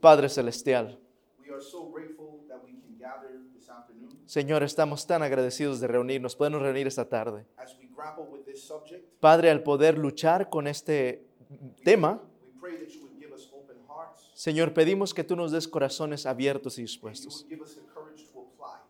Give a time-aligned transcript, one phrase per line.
[0.00, 0.98] Padre Celestial,
[4.26, 7.44] Señor, estamos tan agradecidos de reunirnos, podemos reunir esta tarde.
[9.20, 11.24] Padre, al poder luchar con este
[11.84, 12.20] tema,
[14.34, 17.46] Señor, pedimos que tú nos des corazones abiertos y dispuestos.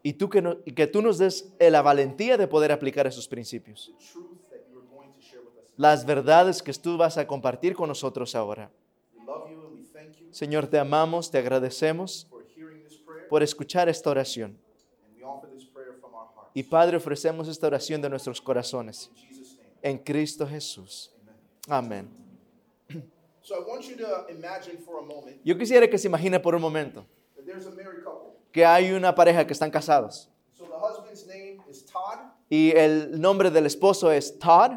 [0.05, 3.29] Y, tú que, no- y que tú nos des la valentía de poder aplicar esos
[3.29, 3.93] principios.
[5.77, 8.71] Las verdades que tú vas a compartir con nosotros ahora.
[9.17, 12.27] We love you and we thank you Señor, te amamos, te agradecemos
[13.29, 14.59] por escuchar esta oración.
[16.55, 19.11] Y Padre, ofrecemos esta oración de nuestros corazones.
[19.81, 21.15] En Cristo Jesús.
[21.69, 22.09] Amén.
[25.45, 27.07] Yo quisiera que se imagine por un momento
[28.53, 30.29] que hay una pareja que están casados.
[32.49, 34.73] Y el nombre del esposo es Todd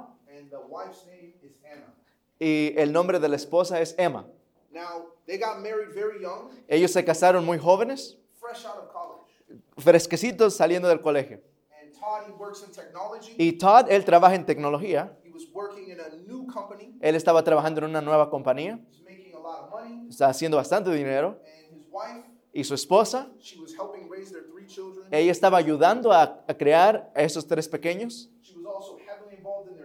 [2.39, 4.25] y el nombre de la esposa es Emma.
[4.71, 9.61] Now, they got married very young, Ellos se casaron muy jóvenes, fresh out of college.
[9.77, 11.39] fresquecitos saliendo del colegio.
[11.81, 13.35] And Todd, he works in technology.
[13.37, 15.11] Y Todd, él trabaja en tecnología.
[15.23, 16.95] He was working in a new company.
[17.01, 18.79] Él estaba trabajando en una nueva compañía.
[18.89, 20.07] He's making a lot of money.
[20.09, 21.39] Está haciendo bastante dinero.
[21.45, 25.05] And his wife, Y su esposa, she was helping raise their three children.
[25.11, 28.29] ella estaba ayudando a, a crear a esos tres pequeños.
[28.41, 29.84] She was also heavily involved in their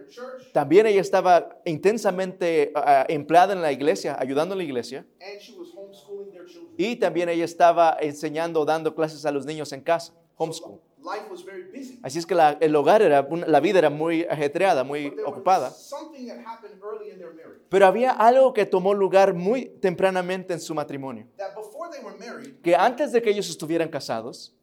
[0.51, 5.05] También ella estaba intensamente ah, empleada en la iglesia, ayudando en la iglesia.
[6.77, 10.79] Y también ella estaba enseñando, dando clases a los niños en casa, homeschool.
[12.03, 15.71] Así es que la- el hogar era, la vida era muy ajetreada, muy ocupada.
[17.69, 21.27] Pero había algo que tomó lugar muy tempranamente en su matrimonio.
[22.63, 24.55] Que antes de que ellos estuvieran casados.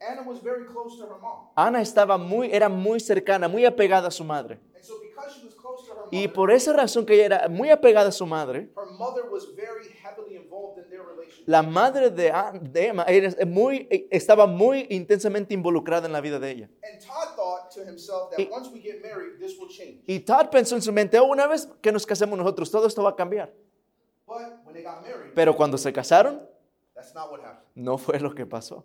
[1.54, 4.58] Ana estaba muy, era muy cercana, muy apegada a su madre.
[4.74, 7.48] And so because she was close to her Y por esa razón que ella era
[7.48, 11.44] muy apegada a su madre, her mother was very heavily involved in their relationship.
[11.46, 16.50] la madre de, de Emma era muy, estaba muy intensamente involucrada en la vida de
[16.50, 16.70] ella.
[18.36, 20.02] Y- once we get married, this will change.
[20.06, 23.02] Y Todd pensó en su mente, "Oh, una vez que nos casemos nosotros, todo esto
[23.02, 23.52] va a cambiar.
[24.26, 26.40] But when they got married, Pero cuando se casaron,
[26.94, 27.66] that's not what happened.
[27.74, 28.84] no fue lo que pasó.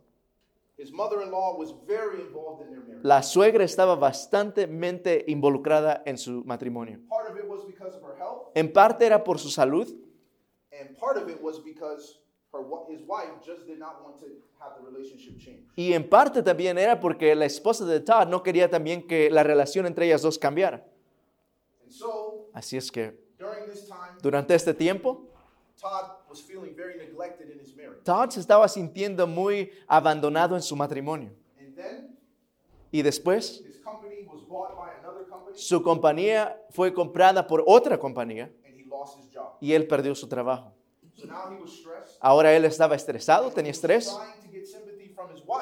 [3.03, 6.99] La suegra estaba bastantemente involucrada en su matrimonio.
[7.09, 9.87] Part of it was because of her health, En parte era por su salud
[10.71, 12.19] and part of it was because
[12.51, 14.25] her wa- his wife just did not want to
[14.59, 15.67] have the relationship change.
[15.75, 19.43] y en parte también era porque la esposa de Todd no quería también que la
[19.43, 20.85] relación entre ellas dos cambiara.
[21.83, 23.17] And so Así es que
[24.21, 25.27] durante este tiempo,
[25.81, 26.19] Todd
[28.03, 31.31] Todd se estaba sintiendo muy abandonado en su matrimonio.
[32.91, 33.63] Y después,
[35.55, 38.51] su compañía fue comprada por otra compañía
[39.61, 40.73] y él perdió su trabajo.
[42.19, 44.05] Ahora él estaba estresado, tenía estrés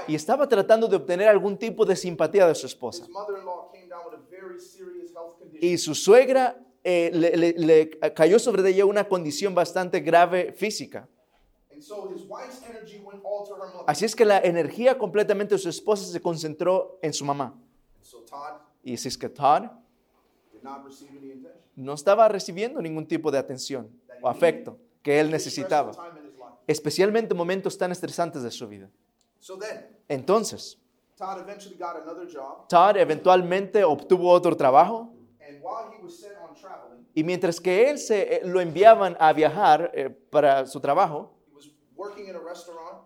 [0.07, 3.07] y estaba tratando de obtener algún tipo de simpatía de su esposa.
[5.59, 11.07] Y su suegra eh, le, le- le cayó sobre ella una condición bastante grave física.
[13.87, 17.55] Así es que la energía completamente de su esposa se concentró en su mamá.
[18.83, 19.63] Y así es que Todd
[21.75, 23.89] no estaba recibiendo ningún tipo de atención
[24.21, 25.91] o afecto que él necesitaba,
[26.67, 28.89] especialmente en momentos tan estresantes de su vida.
[29.39, 30.77] So then, Entonces,
[32.67, 35.13] Todd eventualmente obtuvo otro trabajo.
[37.13, 41.33] Y mientras que él se eh, lo enviaban a viajar eh, para su trabajo,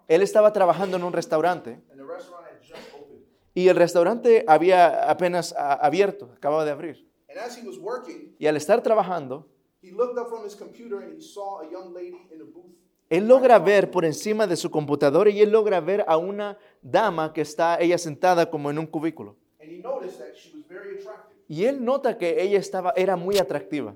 [0.07, 3.23] él estaba trabajando en un restaurante and the restaurant had just opened.
[3.53, 7.07] y el restaurante había apenas ah, abierto, acababa de abrir.
[7.29, 9.47] And as he was working, Y al estar trabajando,
[9.81, 12.73] he looked up from his computer and he saw a young lady in a booth.
[13.09, 17.33] él logra ver por encima de su computadora y él logra ver a una dama
[17.33, 19.35] que está ella sentada como en un cubículo.
[19.61, 21.35] And he noticed that she was very attractive.
[21.47, 23.93] Y él nota que ella estaba, era muy atractiva.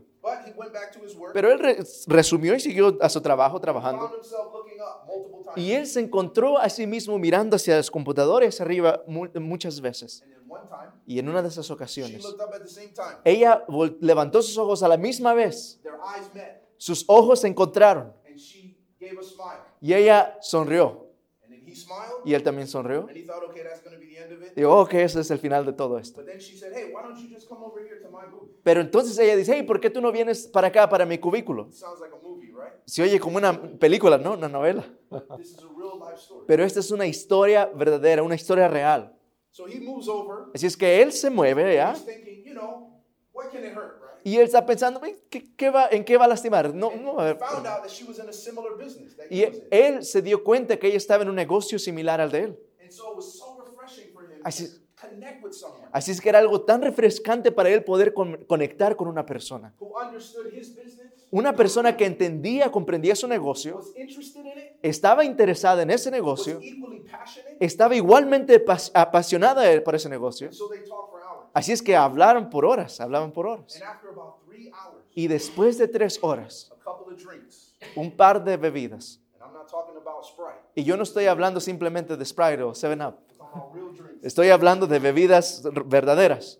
[1.34, 1.78] Pero él re-
[2.08, 4.12] resumió y siguió a su trabajo trabajando.
[5.56, 10.26] Y él se encontró a sí mismo mirando hacia los computadores arriba mu- muchas veces.
[11.06, 12.38] Y en una de esas ocasiones,
[13.24, 13.66] ella
[14.02, 15.82] levantó sus ojos a la misma vez.
[16.78, 18.14] Sus ojos se encontraron
[19.82, 21.10] y ella sonrió.
[22.24, 23.12] Y él también sonrió.
[24.56, 26.22] digo, ok, ese es el final de todo esto.
[28.64, 31.74] Pero entonces ella dice, hey, ¿por qué tú no vienes para acá, para mi cubículo?
[32.90, 34.34] Se oye como una película, ¿no?
[34.34, 34.84] Una novela.
[36.48, 39.16] Pero esta es una historia verdadera, una historia real.
[40.54, 41.94] Así es que él se mueve, ¿ya?
[44.24, 46.74] Y él está pensando, "Ven, ¿qué, qué va, ¿en qué va a lastimar?
[46.74, 47.20] No, no.
[47.20, 47.38] a
[49.30, 52.60] Y él se dio cuenta que ella estaba en un negocio similar al de él.
[54.42, 54.68] Así-
[55.92, 59.74] Así es que era algo tan refrescante para él poder con- conectar con una persona.
[61.32, 63.82] Una persona que entendía, comprendía su negocio,
[64.82, 66.62] estaba interesada en ese negocio,
[67.60, 70.50] estaba igualmente pas- apasionada por ese negocio.
[71.54, 73.84] Así es que hablaron por horas, hablaban por horas.
[75.16, 76.72] Y después de tres horas,
[77.96, 79.20] un par de bebidas.
[79.36, 82.72] and I'm not talking about Sprite, Y yo no estoy hablando simplemente de Sprite o
[82.74, 82.98] 7-Up.
[83.00, 86.60] I'm talking about real drinks, Estoy hablando de bebidas verdaderas.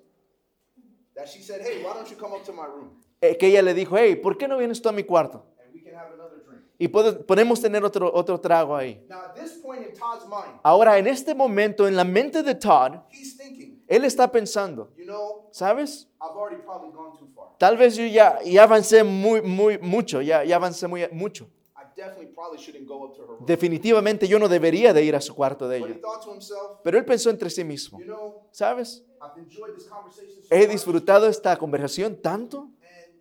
[3.22, 5.46] Eh, Que ella le dijo, hey, ¿por qué no vienes tú a mi cuarto?
[5.66, 6.62] and we can have another drink?
[6.78, 9.04] Y pode- podemos tener otro, otro trago ahí.
[9.10, 9.20] Now,
[9.68, 14.92] mind, Ahora, en este momento, en la mente de Todd, he's thinking, él está pensando,
[14.96, 16.08] you know, ¿sabes?
[16.22, 17.58] I've already probably gone too far.
[17.58, 21.50] Tal vez yo ya, ya avancé muy, muy, mucho, ya, ya avancé muy, mucho.
[21.76, 23.46] I definitely probably shouldn't go up to her room.
[23.46, 26.02] Definitivamente yo no debería de ir a su cuarto de But he ella.
[26.02, 28.00] thought to himself, Pero él pensó entre sí mismo,
[28.52, 29.04] ¿sabes?
[29.22, 32.70] I've enjoyed this conversation so He disfrutado esta conversación tanto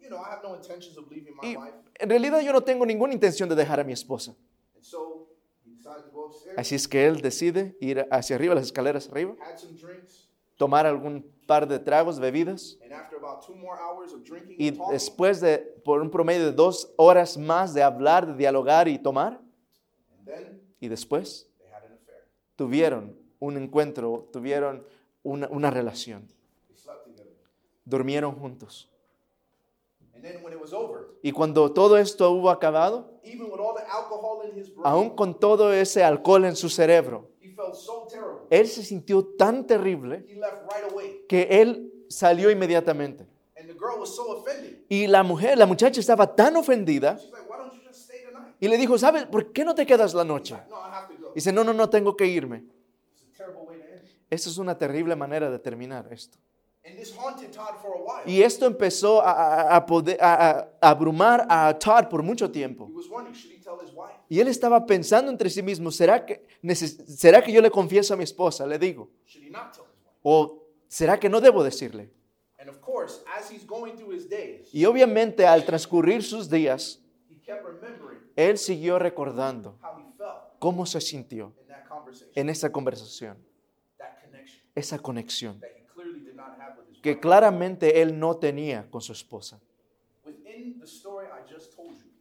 [0.08, 1.74] you know, I have no intentions of leaving my y wife.
[2.00, 4.34] en realidad yo no tengo ninguna intención de dejar a mi esposa.
[4.74, 5.28] And so
[5.64, 9.08] he decided to go upstairs, Así es que él decide ir hacia arriba, las escaleras
[9.10, 13.76] arriba, had some drinks, tomar algún par de tragos, bebidas, and after about two more
[13.78, 17.74] hours of drinking y and talking, después de, por un promedio de dos horas más
[17.74, 19.40] de hablar, de dialogar y tomar,
[20.18, 22.26] and then y después they had an affair.
[22.56, 24.84] tuvieron un encuentro, tuvieron
[25.22, 26.26] una, una relación,
[26.68, 27.32] They slept together.
[27.84, 28.88] durmieron juntos.
[28.90, 30.06] And then when it was over,
[31.22, 35.10] Y cuando todo esto hubo acabado, even with all the alcohol in his brain, aún
[35.10, 37.30] con todo ese alcohol en su cerebro,
[38.50, 40.24] él se sintió tan terrible
[41.28, 43.26] que él salió inmediatamente.
[43.56, 44.84] And the girl was so offended.
[44.88, 47.18] Y la mujer, la muchacha estaba tan ofendida
[48.60, 50.54] y le dijo, ¿sabes por qué no te quedas la noche?
[50.68, 51.32] No, I have to go.
[51.34, 52.64] Dice, no, no, no, tengo que irme.
[54.30, 56.38] Esa es una terrible manera de terminar esto.
[56.88, 58.22] And this haunted Todd for a while.
[58.26, 62.86] Y esto empezó a, a- poder, a, a abrumar a Todd por mucho tiempo.
[62.88, 64.14] He was wondering, should he tell his wife?
[64.30, 68.16] Y él estaba pensando entre sí mismo, ¿será que, ¿será que yo le confieso a
[68.16, 68.66] mi esposa?
[68.66, 69.10] Le digo.
[69.26, 70.18] Should he not tell his wife?
[70.22, 72.10] ¿O será que no debo decirle?
[72.58, 77.00] And of course, as he's going through his days, Y obviamente al transcurrir sus días,
[77.30, 82.32] he kept remembering él siguió recordando how he felt cómo se sintió in that conversation,
[82.34, 83.36] en esa conversación,
[83.98, 85.60] that connection esa conexión
[87.02, 89.60] que claramente él no tenía con su esposa.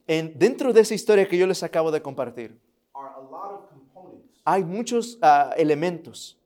[0.07, 2.57] En, dentro de esa historia que yo les acabo de compartir,
[4.45, 6.37] hay muchos ah, elementos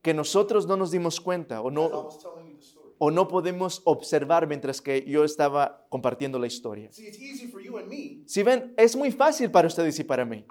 [0.00, 2.08] que nosotros no nos dimos cuenta o no,
[3.04, 6.88] o no podemos observar mientras que yo estaba compartiendo la historia.
[8.26, 10.46] Si ven, es muy fácil para ustedes y para mí,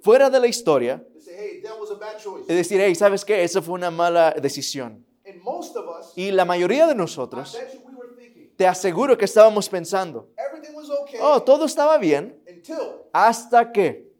[0.00, 1.06] fuera de la historia,
[2.48, 3.44] es decir, hey, ¿sabes qué?
[3.44, 5.04] Esa fue una mala decisión.
[6.14, 7.54] Y la mayoría de nosotros,
[8.56, 10.30] te aseguro que estábamos pensando,
[11.20, 12.40] oh, todo estaba bien,
[13.12, 14.10] hasta que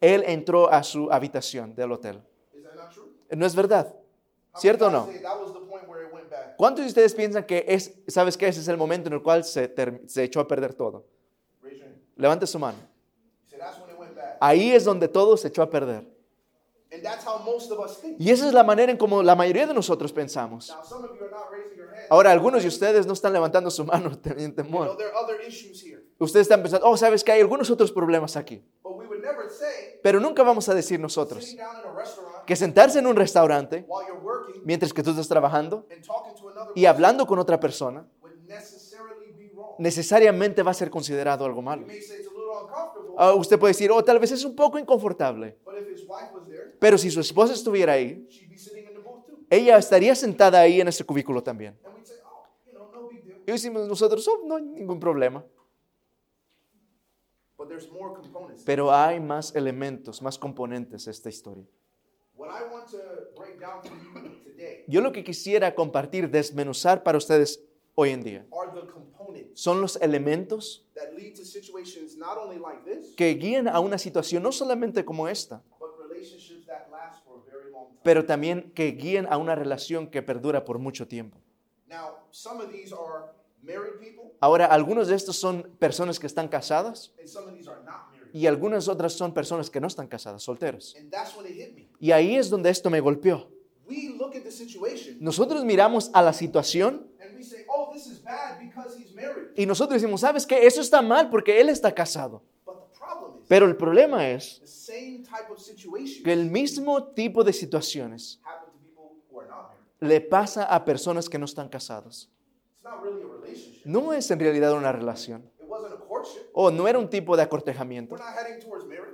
[0.00, 2.22] él entró a su habitación del hotel.
[3.30, 3.92] ¿No es verdad?
[4.58, 5.08] ¿Cierto o no?
[6.58, 8.48] ¿Cuántos de ustedes piensan que es, sabes qué?
[8.48, 9.72] Ese es el momento en el cual se,
[10.16, 11.06] echó a perder todo?
[12.16, 12.78] Levante su mano.
[14.40, 16.04] Ahí es donde todo se echó a perder.
[16.90, 18.20] And that's how most of us think.
[18.20, 20.76] Y esa es la manera en como la mayoría de nosotros pensamos.
[22.10, 24.98] Ahora, algunos de ustedes no están levantando su mano, tienen temor.
[26.18, 28.64] Ustedes están pensando, oh, sabes que hay algunos otros problemas aquí.
[30.02, 31.54] Pero nunca vamos a decir nosotros
[32.48, 33.86] que sentarse en un restaurante
[34.64, 35.86] mientras que tú estás trabajando
[36.74, 38.08] y hablando con otra persona
[39.78, 41.86] necesariamente va a ser considerado algo malo.
[43.18, 45.58] Ah, usted puede decir, oh, tal vez es un poco inconfortable.
[46.78, 48.26] Pero si su esposa estuviera ahí,
[49.50, 51.78] ella estaría sentada ahí en ese cubículo también.
[51.84, 53.10] Oh.
[53.46, 55.44] Y decimos nosotros, oh, no hay ningún problema.
[58.64, 61.66] Pero hay más elementos, más componentes a esta historia.
[64.86, 67.62] Yo lo que quisiera compartir, desmenuzar para ustedes
[67.94, 68.46] hoy en día,
[69.54, 70.86] son los elementos
[73.16, 75.62] que guían a una situación no solamente como esta,
[78.02, 81.38] pero también que guían a una relación que perdura por mucho tiempo.
[84.40, 87.12] Ahora, algunos de estos son personas que están casadas
[88.38, 90.94] y algunas otras son personas que no están casadas, solteras.
[90.96, 91.88] And that's when it hit me.
[91.98, 93.48] Y ahí es donde esto me golpeó.
[93.88, 98.06] we look at the situation nosotros miramos a la situación and we say, oh, this
[98.06, 99.48] is bad because he's married.
[99.56, 100.66] y nosotros decimos, ¿sabes qué?
[100.66, 102.42] Eso está mal porque él está casado.
[102.64, 106.50] But the problem is, Pero el problema es the same type of situation que el
[106.50, 108.40] mismo tipo de situaciones
[110.00, 111.68] le pasa a personas que no están
[113.02, 113.84] relationship.
[113.84, 115.50] No es en realidad una relación.
[115.58, 116.17] It wasn't a courtship.
[116.52, 118.16] O no era un tipo de acortejamiento.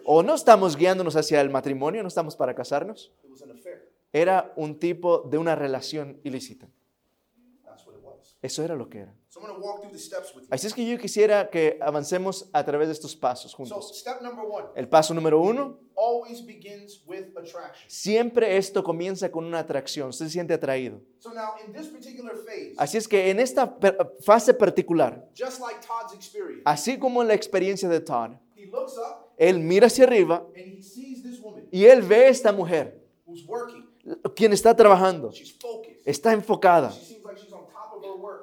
[0.05, 3.13] O no estamos guiándonos hacia el matrimonio, no estamos para casarnos.
[4.13, 6.69] Era un tipo de una relación ilícita.
[8.43, 9.15] Eso era lo que era.
[9.35, 10.49] So I'm going to walk through the steps with you.
[10.53, 13.99] Así es que yo quisiera que avancemos a través de estos pasos So, juntos.
[13.99, 17.75] step number one El paso número uno, always begins with attraction.
[17.89, 20.11] siempre esto comienza con una atracción.
[20.11, 21.01] Usted se siente atraído.
[21.19, 23.77] So, now in this particular phase, Así es que en esta
[24.25, 28.97] fase particular, just like Todd's experience, así como en la experiencia de Todd, he looks
[28.97, 30.47] up él mira hacia arriba
[31.73, 33.03] y él ve a esta mujer,
[34.37, 35.33] quien está trabajando,
[36.05, 36.93] está enfocada.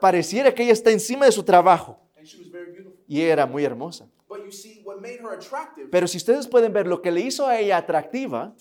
[0.01, 2.99] Pareciera que ella está encima de su trabajo And she was very beautiful.
[3.07, 4.07] y era muy hermosa.
[4.27, 7.21] But you see, what made her attractive Pero si ustedes pueden ver lo que le
[7.21, 8.53] hizo a ella atractiva,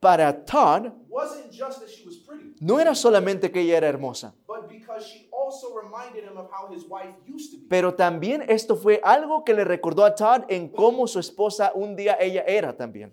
[0.00, 4.34] para Todd wasn't just that she was pretty, no era solamente que ella era hermosa,
[4.46, 7.66] but because she also reminded him of how his wife used to be.
[7.68, 11.96] pero también esto fue algo que le recordó a Todd en cómo su esposa un
[11.96, 13.10] día ella era también.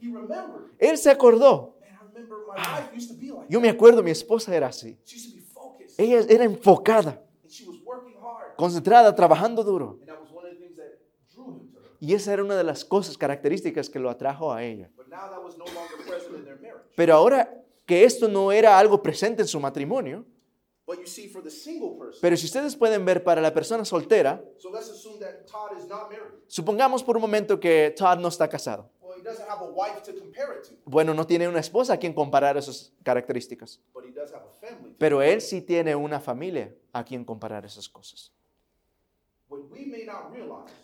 [0.77, 1.77] Él se acordó.
[3.49, 4.97] Yo me acuerdo, mi esposa era así.
[5.97, 8.42] Ella era enfocada, And she was working hard.
[8.55, 9.99] Concentrada, trabajando duro.
[11.99, 14.89] Y esa era una de las cosas características que lo atrajo a ella.
[16.95, 20.25] Pero ahora que esto no era algo presente en su matrimonio,
[22.21, 24.43] pero si ustedes pueden ver para la persona soltera,
[26.47, 28.89] supongamos por un momento que Todd no está casado.
[30.83, 33.79] Bueno, no tiene una esposa a quien comparar esas características,
[34.97, 38.33] pero él sí tiene una familia a quien comparar esas cosas.
[39.42, 39.42] What we may not realize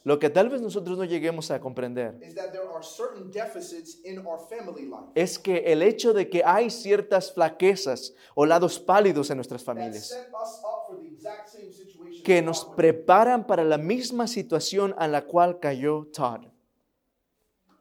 [0.04, 4.00] Lo que tal vez nosotros no lleguemos a comprender is that there are certain deficits
[4.06, 8.80] in our family life es que el hecho de que hay ciertas flaquezas o lados
[8.80, 12.24] pálidos en nuestras that familias set us up for the exact same situation.
[12.24, 16.42] que nos preparan para la misma situación a la cual cayó Todd.
[16.42, 16.52] through.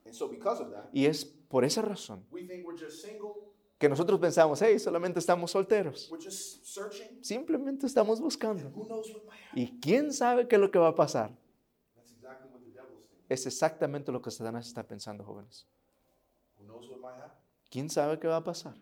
[0.05, 2.25] And so, because of that, Y es por esa razón
[3.79, 6.13] que nosotros pensamos, hey, solamente estamos solteros.
[7.23, 8.73] Simplemente estamos buscando.
[9.55, 11.31] ¿Y quién sabe qué es lo que va a pasar?
[13.29, 15.67] Es exactamente lo que Satanás está pensando, jóvenes.
[17.71, 18.75] ¿Quién sabe qué va a pasar?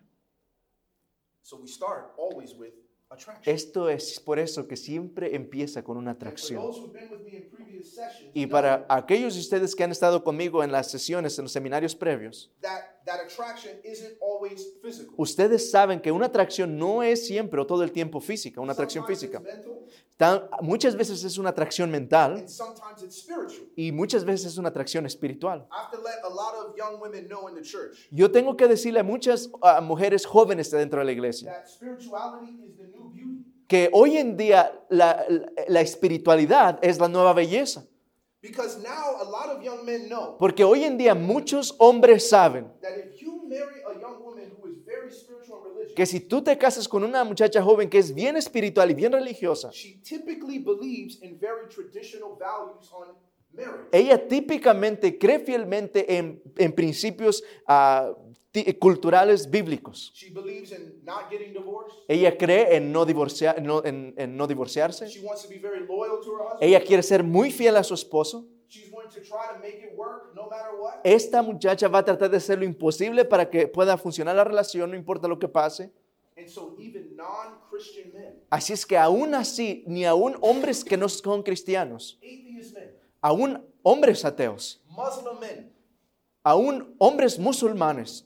[3.43, 6.61] Esto es por eso que siempre empieza con una atracción.
[8.33, 11.95] Y para aquellos de ustedes que han estado conmigo en las sesiones, en los seminarios
[11.95, 12.51] previos,
[13.07, 15.13] that that attraction isn't always physical.
[15.17, 19.05] ustedes saben que una atracción no es siempre o todo el tiempo física, una atracción
[19.05, 19.41] física.
[20.17, 22.45] Tan- muchas veces es una atracción mental
[23.75, 25.67] y muchas veces es una atracción espiritual.
[25.71, 28.55] I have to let a lot of young women know in the church Yo tengo
[28.57, 31.63] que decirle a muchas ah, mujeres jóvenes dentro de la iglesia
[33.67, 37.85] que hoy en día la, la- la espiritualidad es la nueva belleza.
[38.41, 42.67] Because now a lot of young men know Porque hoy en día muchos hombres saben
[45.95, 49.11] que si tú te casas con una muchacha joven que es bien espiritual y bien
[49.11, 49.71] religiosa,
[53.91, 58.26] ella típicamente cree fielmente en, en principios ti-
[58.79, 60.11] culturales bíblicos.
[60.13, 61.93] She believes in not getting divorced.
[62.07, 65.09] Ella cree en no, divorciar, no- en- en no divorciarse.
[65.09, 66.61] She wants to be very loyal to her husband.
[66.63, 68.45] Ella quiere ser muy fiel a su esposo.
[71.03, 74.89] Esta muchacha va a tratar de hacer lo imposible para que pueda funcionar la relación,
[74.91, 75.91] no importa lo que pase.
[76.37, 81.09] And so even non-Christian men, Así es que aún así, ni aún hombres que no
[81.09, 82.19] son cristianos,
[83.21, 85.71] aún hombres ateos, Muslim men
[86.43, 88.25] aún hombres musulmanes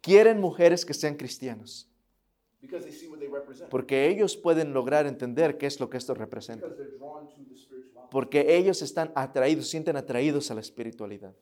[0.00, 1.86] quieren mujeres que sean represent.
[3.70, 6.66] porque ellos pueden lograr entender qué es lo que esto representa,
[8.10, 11.34] porque ellos están atraídos, sienten atraídos a la espiritualidad.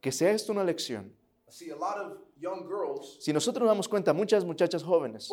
[0.00, 1.12] Que sea esto una lección.
[1.48, 5.28] Si nosotros nos damos cuenta, muchas muchachas jóvenes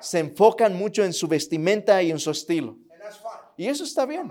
[0.00, 2.76] se enfocan mucho en su vestimenta y en su estilo.
[3.56, 4.28] Y eso está bien.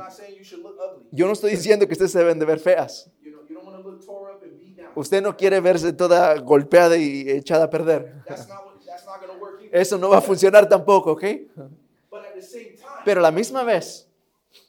[1.12, 3.12] Yo no estoy diciendo que ustedes se deben de ver feas.
[3.22, 4.82] You know, you don't want to look tore up and beat down.
[4.95, 8.13] Usted no quiere verse toda golpeada y echada a perder.
[9.71, 11.23] Eso no va a funcionar tampoco, ¿ok?
[13.03, 14.07] Pero a la misma vez,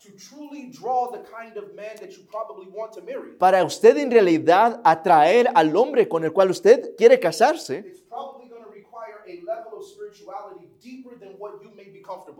[0.02, 3.96] to truly draw the kind of man that you probably want to marry, para usted
[3.98, 7.84] en realidad atraer al hombre con el cual usted quiere casarse,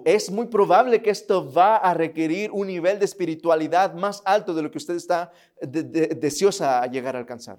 [0.05, 4.63] es muy probable que esto va a requerir un nivel de espiritualidad más alto de
[4.63, 7.57] lo que usted está de- de- deseosa a llegar a alcanzar.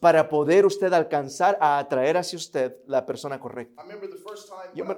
[0.00, 3.82] Para poder usted alcanzar a atraer hacia usted la persona correcta.
[4.74, 4.94] Yo me-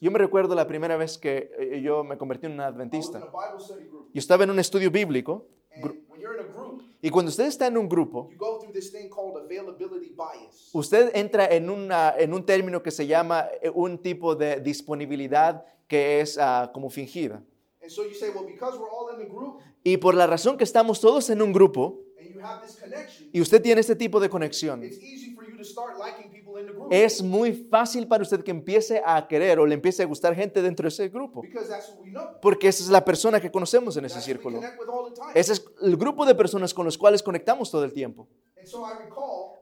[0.00, 3.18] Yo recuerdo la primera vez que eh, yo me convertí en un adventista.
[4.14, 5.82] Yo estaba en un estudio bíblico And
[7.02, 8.28] y cuando usted está en un grupo,
[10.72, 15.64] usted entra en, una, en un término que se llama eh, un tipo de disponibilidad
[15.86, 17.42] que es ah, como fingida.
[17.82, 20.56] And so you say, well, because we're all in the group Y por la razón
[20.56, 23.94] que estamos todos en un grupo and you have this connection, y usted tiene este
[23.94, 24.82] tipo de conexión,
[26.90, 30.62] es muy fácil para usted que empiece a querer o le empiece a gustar gente
[30.62, 31.42] dentro de ese grupo.
[31.42, 32.40] Because that's who we know.
[32.40, 34.60] Porque esa es la persona que conocemos en ese círculo.
[35.34, 38.28] Ese es el grupo de personas con los cuales conectamos todo el tiempo.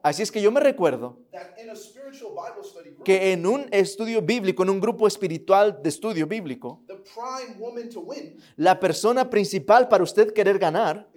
[0.02, 3.47] Así es que yo me recuerdo that in a spiritual Bible study group, que en
[3.47, 8.37] un estudio bíblico, en un grupo espiritual de estudio bíblico, the prime woman to win
[8.57, 11.09] la persona principal para usted querer ganar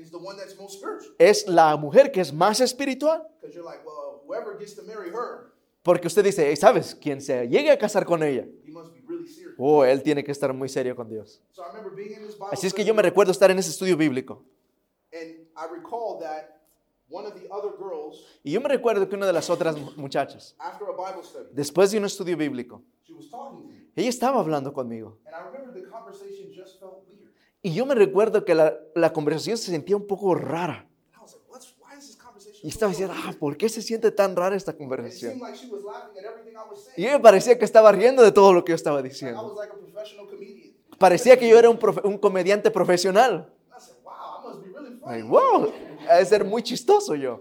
[1.18, 3.28] es la mujer que es más espiritual.
[5.88, 6.94] Porque usted dice, "Hey, ¿sabes?
[6.96, 8.46] Quien se llegue a casar con ella,
[9.58, 11.41] oh, él tiene que estar muy serio con Dios.
[11.51, 13.58] So I remember being in this Bible Así es que yo me recuerdo estar en
[13.58, 14.44] ese estudio bíblico.
[15.13, 16.60] and I recall that
[17.10, 19.91] one of the other girls, Y yo me recuerdo que una de las otras mu-
[19.96, 23.88] muchachas, after a Bible study, después de un estudio bíblico, she was talking to me.
[23.96, 25.17] ella estaba hablando conmigo.
[25.25, 27.32] And I remember the conversation just felt weird.
[27.63, 30.86] Y yo me recuerdo que la, la conversación se sentía un poco rara.
[31.13, 33.70] And I was like, What's, why is this conversation Y estaba diciendo, ah, ¿por qué
[33.70, 35.40] se siente tan rara esta conversación?
[36.98, 39.56] Y me parecía que estaba riendo de todo lo que yo estaba diciendo.
[40.98, 43.50] Parecía que yo era un, profe- un comediante profesional.
[45.06, 45.72] Like, wow,
[46.10, 47.40] ha de ser muy chistoso yo.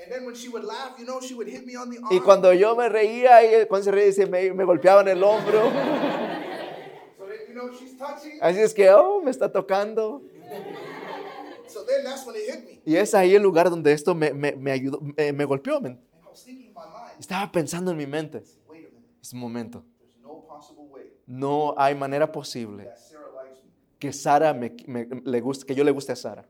[0.00, 2.06] And then when she would laugh, you know, she would hit me on the arm.
[2.12, 5.60] Y cuando yo me reía, cuando se reía, me, me golpeaban el hombro.
[7.18, 8.38] So then, you know, she's touching.
[8.40, 10.22] Así es que, oh, me está tocando.
[11.68, 12.80] So then that's when it hit me.
[12.84, 15.80] Y es ahí el lugar donde esto me, me, me ayudó, me, me golpeó.
[15.80, 15.92] men.
[15.92, 18.42] And I was thinking in my mind, Estaba pensando en mi mente.
[19.20, 19.84] Es un momento.
[20.22, 22.90] no possible way No hay manera posible
[23.98, 24.74] que Sara me,
[25.24, 26.48] le guste, que yo le guste a Sara.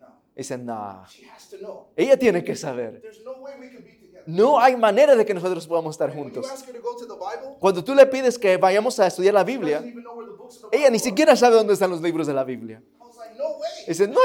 [0.00, 1.86] No, Dice, know.
[1.94, 3.02] ella tiene que saber.
[3.24, 4.24] No way we can be together.
[4.26, 6.46] No hay manera de que nosotros podamos estar juntos.
[7.60, 9.84] Cuando tú le pides que vayamos a estudiar la Biblia,
[10.72, 12.82] ella ni siquiera sabe dónde están los libros de la Biblia.
[12.98, 13.84] I was like, no way.
[13.86, 14.20] Dice, no,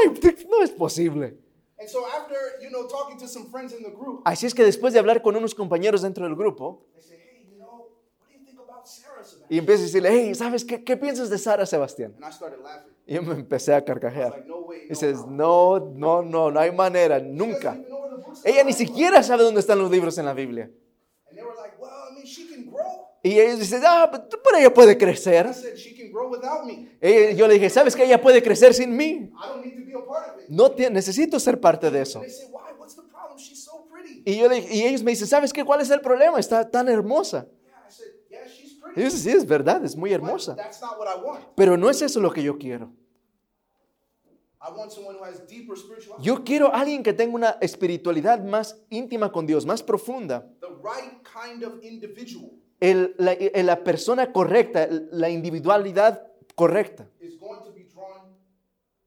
[0.50, 1.38] no es posible.
[1.80, 4.64] And so after, you know, talking to some friends in the group, Así es que
[4.64, 7.90] después de hablar con unos compañeros dentro del grupo, they say, hey, you know,
[8.20, 9.48] what do you think about Sarah, Sebastian?
[9.50, 12.14] y empiezo a decirle, hey, ¿sabes qué, qué piensas de Sara Sebastián?
[12.18, 12.94] And I started laughing.
[13.08, 14.32] Y yo me empecé a carcajear.
[14.32, 17.80] like, no way, no Dices, no, no, no, no hay manera, nunca.
[18.44, 20.70] Ella ni siquiera sabe dónde están los libros en la Biblia.
[21.28, 23.08] And they were like, well, I mean, she can grow.
[23.24, 25.48] Y ellos dicen, ah, pero ella puede crecer.
[25.48, 27.36] I said, she can grow without me.
[27.36, 29.06] Yo le dije, ¿sabes que ella puede crecer sin mí?
[29.06, 30.50] I don't need to be a part of it.
[30.50, 32.26] No tie- necesito ser parte de eso.
[34.24, 35.64] Y, yo le y ellos me dicen, ¿sabes qué?
[35.66, 36.40] ¿Cuál es el problema?
[36.40, 37.48] Está tan hermosa.
[38.96, 40.56] Y yo, sí, es verdad, es muy hermosa.
[41.56, 42.92] Pero no es eso lo que yo quiero.
[46.20, 50.48] Yo quiero a alguien que tenga una espiritualidad más íntima con Dios, más profunda.
[52.82, 57.08] El- la, la persona correcta, la individualidad correcta.
[57.22, 58.36] is going to be drawn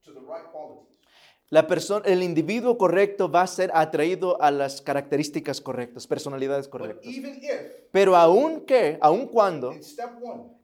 [0.04, 0.96] to the right qualities.
[1.50, 6.80] La persona, el individuo correcto va a ser atraído a las características correctas, personalidades But
[6.80, 7.12] correctas.
[7.12, 7.50] even if,
[7.92, 9.72] Pero aun que, aun cuando,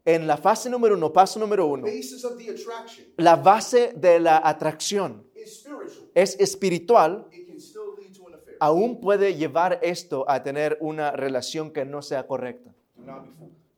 [0.04, 4.18] en la fase número uno, paso número uno, basis of the attraction la base de
[4.18, 8.56] la atracción is spiritual, es espiritual, it can still lead to an affair.
[8.60, 12.74] aún puede llevar esto a tener una relación que no sea correcta.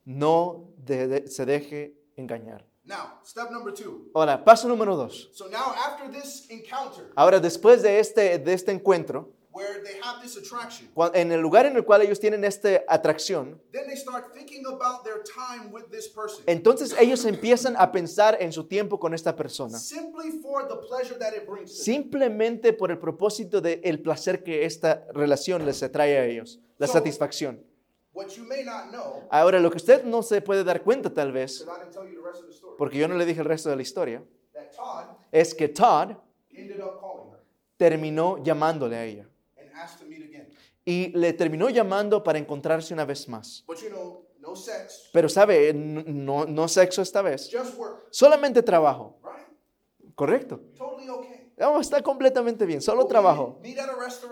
[0.05, 2.67] No de- de- se deje engañar.
[2.85, 4.11] Now, step number two.
[4.15, 5.31] Ahora, paso número dos.
[5.33, 10.21] So now, after this encounter, Ahora, después de este, de este encuentro, where they have
[10.21, 14.33] this attraction, en el lugar en el cual ellos tienen esta atracción, then they start
[14.35, 18.99] thinking about their time with this person entonces ellos empiezan a pensar en su tiempo
[18.99, 19.79] con esta persona.
[19.79, 21.71] simply for the pleasure that it brings.
[21.85, 26.87] Simplemente por el propósito del el placer que esta relación les trae a ellos, la
[26.89, 27.63] So- satisfacción.
[28.15, 31.33] What you may not know, Ahora, lo que usted no se puede dar cuenta tal
[31.33, 31.67] vez,
[32.77, 34.23] porque yo no le dije el resto de la historia,
[35.31, 36.17] es que Todd
[37.79, 39.27] terminó llamándole a ella
[40.85, 43.65] y le terminó llamando para encontrarse una vez más.
[45.13, 47.51] Pero sabe, no, no sexo esta vez,
[48.11, 49.19] solamente trabajo.
[50.15, 50.61] Correcto.
[51.63, 53.61] No, está completamente bien, solo trabajo.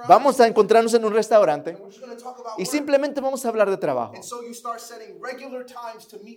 [0.09, 1.79] Vamos a encontrarnos en un restaurante
[2.59, 4.15] y simplemente vamos a hablar de trabajo.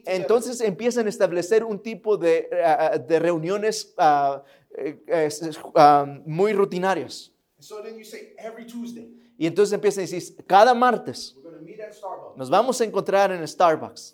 [0.05, 5.29] Entonces empiezan a establecer un tipo de, ah, de reuniones eh,
[5.75, 7.31] ah, muy rutinarias.
[7.55, 11.35] And so then you say every Tuesday Y entonces empiezan a decir, cada martes
[12.35, 14.13] nos vamos a encontrar en Starbucks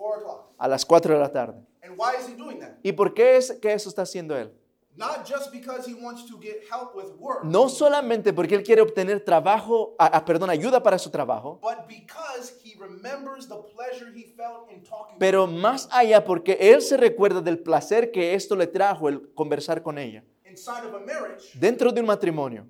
[0.58, 1.62] a las 4 de la tarde.
[1.84, 2.78] And why is he doing that?
[2.84, 4.54] ¿Y por qué es que eso está haciendo él?
[5.00, 8.82] Not just because he wants to get help with work, No solamente porque él quiere
[8.82, 14.12] obtener trabajo, ah, ah, perdón, ayuda para su trabajo, but because he remembers the pleasure
[14.14, 15.16] he felt in talking.
[15.18, 19.82] pero más allá porque él se recuerda del placer que esto le trajo el conversar
[19.82, 20.22] con ella.
[20.46, 22.66] Inside of a marriage, Dentro de un matrimonio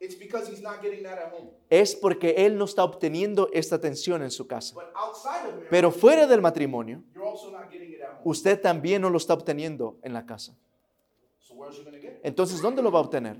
[0.00, 1.50] it's because he's not getting that at home.
[1.68, 4.74] es porque él no está obteniendo esta atención en su casa.
[4.74, 8.22] But outside of marriage, Pero fuera del matrimonio, you're also not getting it at home.
[8.24, 10.56] usted también no lo está obteniendo en la casa.
[12.22, 13.36] Entonces, ¿dónde lo va a obtener?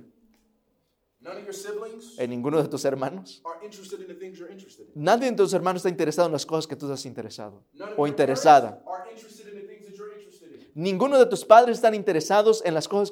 [1.20, 3.40] None of your siblings ¿En ninguno de tus hermanos?
[3.46, 5.02] are interested in the things you're interested in.
[5.02, 7.98] Nadie de tus hermanos está interesado en las cosas que tú estás interesado None of
[7.98, 8.84] o interesada.
[8.84, 10.70] parents are interested in the things that you're interested in.
[10.74, 13.10] Ninguno de tus padres están interesados en las cosas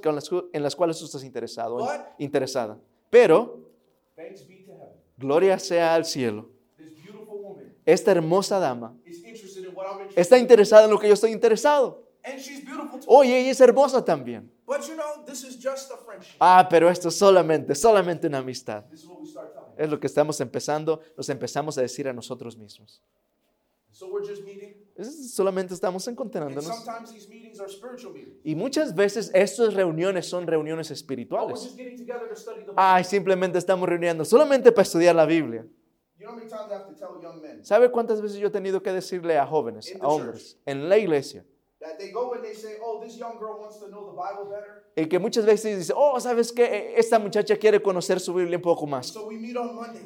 [0.53, 2.79] en las cuales tú estás interesado, But- interesada.
[3.09, 3.61] Pero,
[5.17, 6.51] gloria sea al cielo,
[7.87, 8.95] esta hermosa dama
[10.15, 10.43] está in.
[10.43, 12.07] interesada en lo que yo estoy interesado.
[13.07, 14.51] Oye, ella es hermosa también.
[14.73, 16.37] But you know, this is just a friendship.
[16.41, 18.85] Ah, pero esto es solamente, solamente una amistad.
[18.89, 19.75] This is what we start telling.
[19.77, 23.03] Es lo que estamos empezando, nos empezamos a decir a nosotros mismos.
[23.93, 24.73] So we're just meeting.
[24.97, 26.65] Es- Solamente estamos encontrándonos.
[26.65, 28.41] sometimes these meetings are spiritual meetings.
[28.45, 31.77] Y muchas veces estas reuniones son reuniones espirituales.
[32.75, 35.67] Ay, simplemente estamos reuniendo solamente para estudiar la Biblia.
[36.19, 38.47] You know how many times I have to tell young men ¿Sabe cuántas veces yo
[38.47, 41.45] he tenido que decirle a jóvenes, a hombres, en la iglesia?
[42.83, 43.05] Oh.
[44.95, 46.95] El que muchas veces dice, oh, ¿sabes qué?
[46.97, 49.15] Esta muchacha quiere conocer su Biblia un poco más.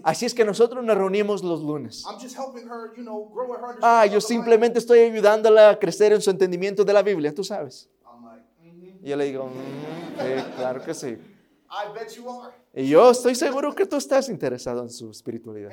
[0.03, 2.05] Así es que nosotros nos reunimos los lunes.
[2.07, 3.83] I'm just helping her, you know, grow her understanding.
[3.83, 7.89] Ah, yo simplemente estoy ayudándola a crecer en su entendimiento de la Biblia, tú sabes.
[8.05, 8.99] Mm-hmm.
[9.03, 11.19] Y yo le digo, "Mm, sí, claro que sí.
[12.75, 15.71] Y yo estoy seguro que tú estás interesado en su espiritualidad.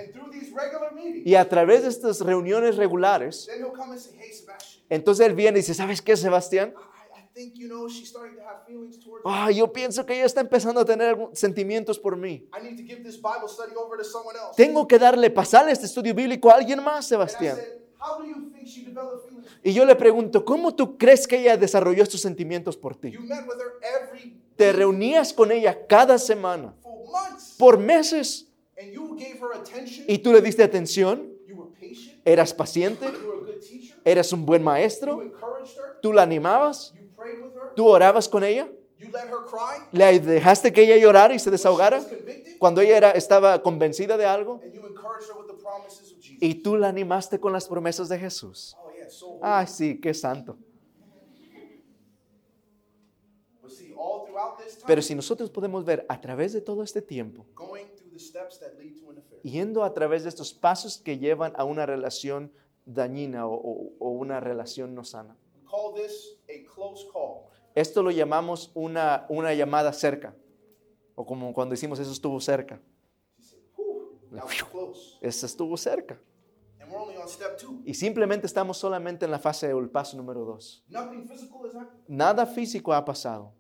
[1.25, 3.47] Y a través de estas reuniones regulares,
[4.95, 6.73] entonces él viene y dice, ¿sabes qué, Sebastián?
[9.25, 12.47] Ah, yo pienso que ella está empezando a tener sentimientos por mí.
[14.55, 17.57] Tengo que darle, pasarle este estudio bíblico a alguien más, Sebastián.
[19.63, 23.13] Y yo le pregunto, ¿cómo tú crees que ella desarrolló estos sentimientos por ti?
[24.55, 26.75] Te reunías con ella cada semana,
[27.57, 28.47] por meses,
[30.07, 31.31] y tú le diste atención,
[32.25, 33.05] eras paciente,
[34.05, 35.23] Eras un buen maestro,
[36.01, 36.93] tú la animabas,
[37.75, 38.69] tú orabas con ella,
[39.91, 42.01] le dejaste que ella llorara y se desahogara
[42.59, 44.61] cuando ella era, estaba convencida de algo,
[46.39, 48.75] y tú la animaste con las promesas de Jesús.
[49.41, 50.57] Ay, sí, qué santo.
[54.85, 57.45] Pero si nosotros podemos ver a través de todo este tiempo,
[59.43, 62.51] yendo a través de estos pasos que llevan a una relación
[62.85, 65.35] dañina o, o- o una relación no sana.
[65.69, 67.45] Call this a close call.
[67.75, 70.35] Esto lo llamamos una, una llamada cerca,
[71.15, 72.79] o como cuando decimos eso estuvo cerca.
[75.21, 76.19] Eso estuvo cerca.
[76.79, 77.81] And we're only on step two.
[77.85, 80.83] Y simplemente estamos solamente en la fase o el paso número dos.
[80.89, 82.03] Nothing physical has happened.
[82.07, 83.53] Nada físico ha pasado.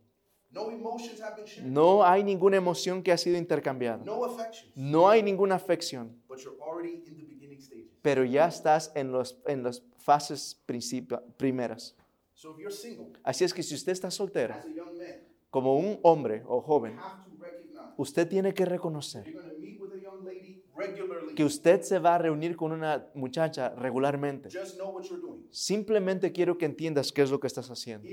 [0.51, 1.65] No emotions have been shared.
[1.71, 4.03] No hay ninguna emoción que ha sido intercambiada.
[4.75, 6.21] No hay ninguna afección.
[8.03, 10.61] Pero ya estás en, los, en las fases
[11.37, 11.95] primeras.
[12.35, 15.21] So if you're single, Así es que si usted está soltero, as a young man,
[15.49, 16.97] como un hombre o joven,
[17.97, 19.23] usted tiene que reconocer
[21.35, 24.49] que usted se va a reunir con una muchacha regularmente.
[24.49, 25.47] Just know what you're doing.
[25.51, 28.07] Simplemente quiero que entiendas qué es lo que estás haciendo.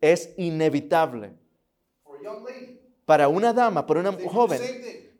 [0.00, 1.32] Es inevitable
[2.02, 4.60] For a young lady, para una dama, para una joven.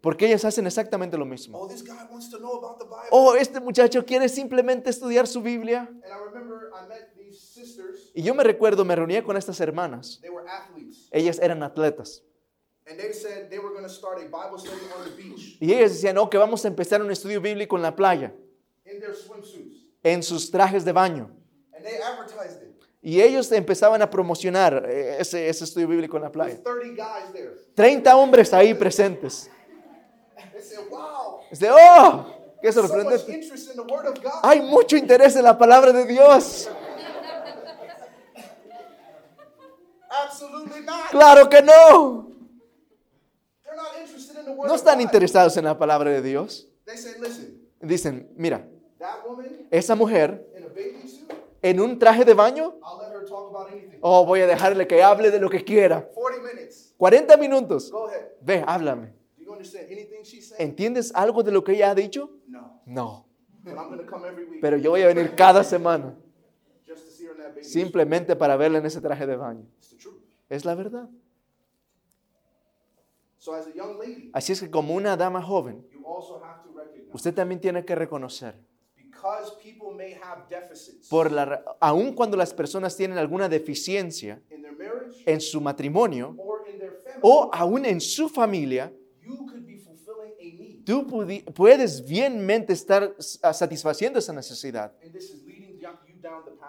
[0.05, 1.59] Porque ellas hacen exactamente lo mismo.
[1.59, 3.09] Oh, this guy wants to know about the Bible.
[3.11, 5.89] Oh, este muchacho quiere simplemente estudiar su Biblia.
[5.89, 8.11] And I remember I met these sisters.
[8.15, 10.19] Y yo me recuerdo, me reunía con estas hermanas.
[10.21, 11.09] They were athletes.
[11.11, 12.23] Ellas eran atletas.
[15.59, 18.35] Y ellas decían, no, que vamos a empezar un estudio bíblico en la playa,
[18.85, 19.87] in their swimsuits.
[20.03, 21.31] en sus trajes de baño.
[21.75, 22.75] And they advertised it.
[23.01, 26.57] Y ellos empezaban a promocionar eh, ese, ese estudio bíblico en la playa.
[26.57, 27.53] With 30 guys there.
[27.75, 29.51] 30 hombres ahí presentes.
[31.55, 32.27] Dice, oh,
[32.61, 33.41] Qué sorprendente.
[34.43, 36.69] Hay mucho interés en la palabra de Dios.
[41.11, 42.31] Claro que no.
[44.67, 46.67] No están interesados en la palabra de Dios.
[47.81, 48.67] Dicen, mira,
[49.71, 50.45] esa mujer
[51.63, 52.75] en un traje de baño,
[54.01, 56.09] oh, voy a dejarle que hable de lo que quiera.
[56.15, 56.95] 40 minutes.
[56.97, 57.93] 40 minutos.
[58.41, 59.24] Ve, háblame.
[60.59, 62.31] ¿Entiendes algo de lo que ella ha dicho?
[62.87, 63.27] No.
[64.61, 66.17] Pero yo voy a venir cada semana
[67.63, 69.67] simplemente para verla en ese traje de baño.
[70.49, 71.09] Es la verdad.
[73.39, 76.63] So as a young lady, Así es que como una dama joven, you also have
[76.63, 78.55] to recognize usted también tiene que reconocer,
[78.97, 84.63] because people may have deficits por la, aun cuando las personas tienen alguna deficiencia in
[84.63, 86.35] their marriage en su matrimonio
[87.21, 90.74] o aún en su familia, you could be fulfilling a need.
[90.85, 91.07] Tú
[91.55, 94.93] puedes bienmente estar s- a- satisfaciendo esa necesidad.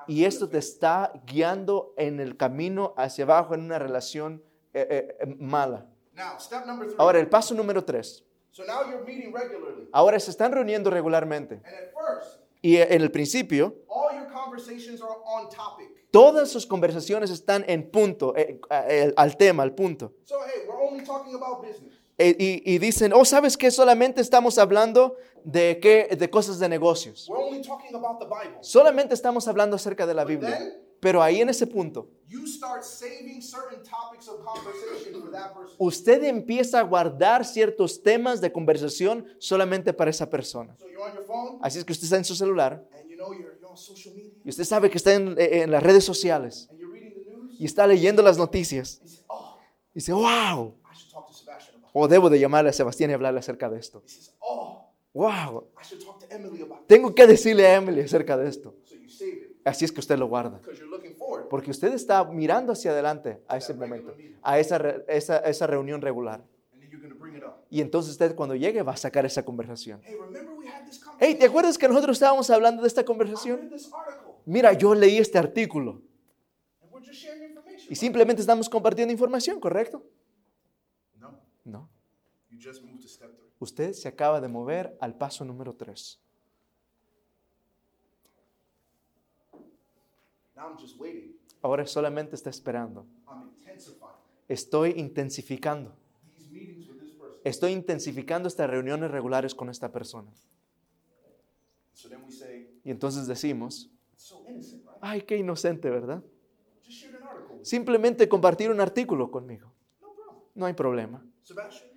[0.08, 4.41] Y to esto te está guiando en el camino hacia abajo en una relación
[4.73, 5.86] eh, eh, eh, mala.
[6.97, 8.23] Ahora, el paso número tres.
[9.91, 11.62] Ahora se están reuniendo regularmente.
[12.62, 13.73] Y eh, en el principio,
[16.12, 20.13] todas sus conversaciones están en punto, eh, eh, al tema, al punto.
[22.17, 23.69] Eh, y, y dicen, oh, ¿sabes qué?
[23.71, 27.28] Solamente estamos hablando de, qué, de cosas de negocios.
[27.30, 28.58] We're only talking about the Bible.
[28.62, 30.58] Solamente estamos hablando acerca de la Biblia.
[30.58, 32.10] then- Pero ahí en ese punto,
[35.78, 40.75] usted empieza a guardar ciertos temas de conversación solamente para esa persona.
[40.78, 43.15] So you're on your phone Así es que usted está en su celular and you
[43.17, 45.84] know you're, you're on social media y usted sabe que está en, eh, en las
[45.84, 47.56] redes sociales and you're reading the news.
[47.60, 49.01] y está leyendo las noticias.
[49.28, 49.58] Oh,
[49.93, 50.21] Y dice, wow,
[50.84, 51.85] I should talk to Sebastian about it.
[51.98, 54.04] O debo de llamarle a Sebastián y hablarle acerca de esto.
[54.40, 54.82] Oh,
[55.14, 56.88] Wow, I should talk to Emily about it.
[56.88, 58.76] tengo que decirle a Emily acerca de esto.
[59.64, 60.58] Así es que usted lo guarda.
[60.60, 61.48] because you're looking forward.
[61.48, 64.76] Porque usted está mirando hacia adelante a ese momento, a esa,
[65.08, 66.44] esa, esa reunión regular.
[67.70, 70.02] Y entonces usted cuando llegue va a sacar esa conversación.
[71.20, 71.36] Hey?
[71.36, 73.72] ¿te acuerdas que nosotros estábamos hablando de esta conversación?
[74.46, 76.02] Mira, yo leí este artículo.
[76.82, 77.88] and we're just sharing information.
[77.90, 80.04] Y simplemente estamos compartiendo información, ¿correcto?
[81.65, 81.89] No,
[82.49, 83.49] you just moved to step three.
[83.60, 86.19] Usted se acaba de mover al paso número 3.
[90.56, 91.36] Now I'm just waiting.
[91.62, 93.06] Ahora solamente está esperando.
[94.47, 95.95] Estoy intensificando.
[97.43, 100.32] Estoy intensificando estas reuniones regulares con esta persona.
[101.93, 103.89] So then we say, Y entonces decimos,
[105.01, 106.23] ay, qué inocente, ¿verdad?
[107.63, 109.71] Simplemente compartir un artículo conmigo.
[110.54, 111.25] No hay problema.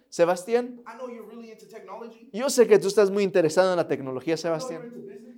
[0.09, 0.83] Sebastián,
[2.33, 4.91] yo sé que tú estás muy interesado en la tecnología, Sebastián.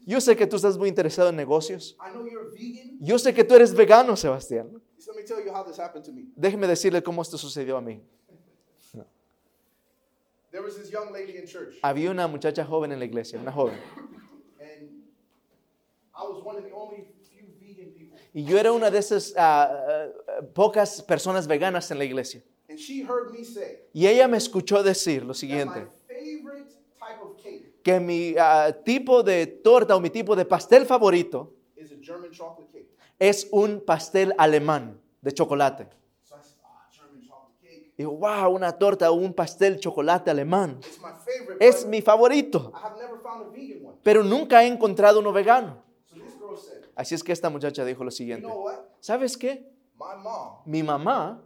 [0.06, 1.96] Yo sé que tú estás muy interesado en negocios.
[3.00, 4.70] Yo sé que tú eres vegano, Sebastián.
[6.36, 8.02] Déjeme decirle cómo esto sucedió a mí.
[11.82, 13.78] Había una muchacha joven en la iglesia, una joven.
[18.32, 22.42] Y yo era una de esas ah, ah, pocas personas veganas en la iglesia.
[22.80, 27.36] And she heard me say Y ella me escuchó decir lo siguiente, favorite type of
[27.36, 31.96] cake que mi ah, tipo de torta o mi tipo de pastel favorito is a
[32.00, 32.88] German chocolate cake.
[33.18, 35.88] es un pastel alemán de chocolate.
[36.32, 36.42] Ah.
[37.98, 40.78] Y digo, wow, una torta o un pastel chocolate alemán.
[40.80, 41.58] It's my favorite.
[41.66, 43.96] Es mi favorito, I have never found a vegan one.
[44.02, 45.82] pero nunca he encontrado uno vegano.
[46.06, 48.80] So this girl said, Así es que esta muchacha dijo lo you siguiente, know what?
[49.00, 49.68] ¿sabes qué?
[49.98, 51.42] My mom Mi mamá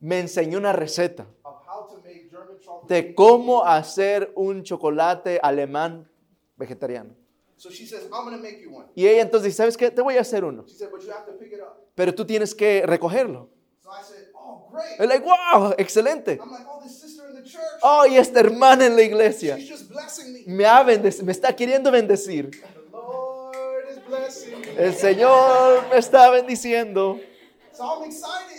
[0.00, 1.26] me enseñó una receta
[2.88, 6.08] de cómo hacer un chocolate alemán
[6.56, 7.14] vegetariano.
[7.56, 8.86] So she says, I'm going to make you one.
[8.94, 9.90] Y ella entonces dice, ¿sabes qué?
[9.90, 11.76] Te voy a hacer uno, She said, but you have to pick it up.
[11.94, 13.48] pero tú tienes que recogerlo.
[13.82, 15.00] So I said, oh, great.
[15.00, 16.38] Es like, wow, excelente.
[16.42, 19.56] I'm like, oh, this sister in the church, Oh, y esta hermana en la iglesia
[19.56, 20.64] she's just blessing me.
[20.64, 22.50] ha me está queriendo bendecir.
[22.50, 24.84] The Lord is blessing me.
[24.84, 27.18] El Señor me está bendiciendo.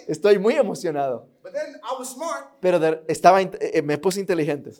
[0.08, 1.28] Estoy muy emocionado.
[2.60, 4.72] Pero estaba, eh, me puse inteligente.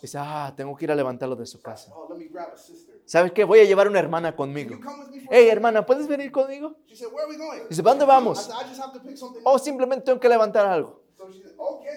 [0.00, 1.90] Dice, ah, tengo que ir a levantarlo de su casa.
[1.94, 2.08] Oh.
[3.04, 3.44] ¿Sabes qué?
[3.44, 4.78] Voy a llevar una hermana conmigo.
[5.30, 6.76] Hey, hermana, ¿puedes venir conmigo?
[6.86, 8.48] Dice, ¿para dónde vamos?
[9.44, 11.02] Oh, simplemente tengo que levantar algo.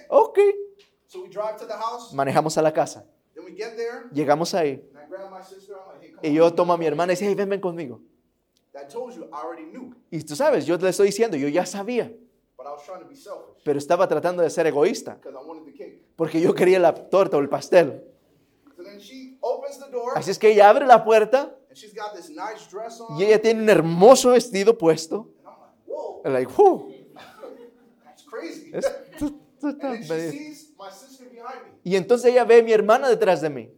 [0.09, 0.39] Ok.
[2.13, 3.05] Manejamos a la casa.
[4.11, 4.87] Llegamos ahí.
[6.21, 8.01] Y yo tomo a mi hermana y dice, hey, ven, ven conmigo.
[10.11, 12.11] Y tú sabes, yo le estoy diciendo, yo ya sabía.
[12.57, 15.15] But I was trying to be selfish Pero estaba tratando de ser egoísta.
[15.15, 16.03] because I wanted the cake.
[16.15, 18.03] Porque yo quería la torta o el pastel.
[18.75, 21.93] So then she opens the door, Así es que ella abre la puerta and she's
[21.93, 23.17] got this nice dress on.
[23.17, 25.29] y ella tiene un hermoso vestido puesto.
[26.25, 26.89] I'm like, whoa.
[31.83, 33.71] Y entonces ella ve a mi hermana detrás de mí.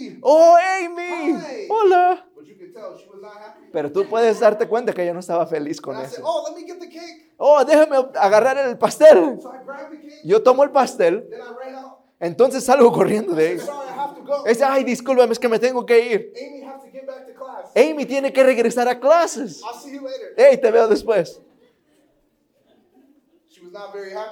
[0.00, 0.18] Oh, Amy.
[0.22, 1.32] ¡Oh, Amy!
[1.32, 1.68] Hi.
[1.68, 2.26] ¡Hola!
[3.72, 6.24] Pero tú puedes darte cuenta que ella no estaba feliz con And I said, eso.
[6.26, 6.54] oh.
[7.36, 9.38] ¡Oh, déjame agarrar el pastel!
[10.24, 11.28] Yo tomo el pastel,
[12.18, 14.44] entonces salgo corriendo de go.
[14.44, 16.32] Dice, ay, discúlpame, es que me tengo que ir.
[17.74, 19.62] Amy tiene que regresar a clases.
[20.36, 21.40] Hey, te veo después.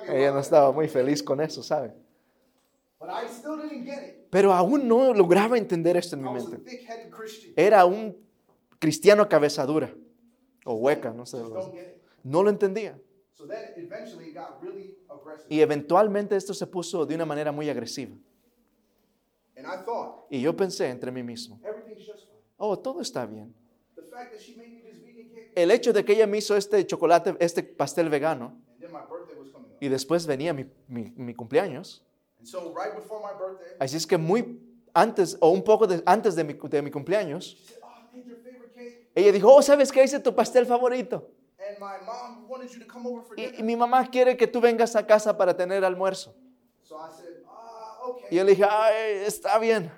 [0.09, 1.92] Ella no estaba muy feliz con eso, ¿sabe?
[1.92, 2.88] But I still didn't get it.
[4.30, 6.58] Pero aún no lograba entender esto en mi mente.
[7.56, 8.16] Era un
[8.78, 9.92] cristiano cabezadura
[10.64, 11.38] o hueca, no sé.
[12.22, 12.98] No lo entendía.
[15.48, 18.14] Y eventualmente esto se puso de una manera muy agresiva.
[20.30, 21.58] Y yo pensé entre mí mismo,
[22.58, 23.54] oh, todo está bien.
[25.54, 28.61] El hecho de que ella me hizo este chocolate, este pastel vegano,
[29.80, 32.04] y después venía mi, mi- mi cumpleaños,
[32.38, 34.61] And so right before my birthday, así es que muy
[34.94, 37.88] antes o un poco de- antes de mi, de mi cumpleaños, oh,
[39.14, 40.05] ella dijo, oh, ¿sabes qué?
[40.05, 41.31] Hice tu pastel favorito.
[43.37, 46.35] Y, y mi mamá quiere que tú vengas a casa para tener almuerzo.
[46.90, 47.11] Ah.
[48.31, 49.90] Y yo le dije, ay, está bien.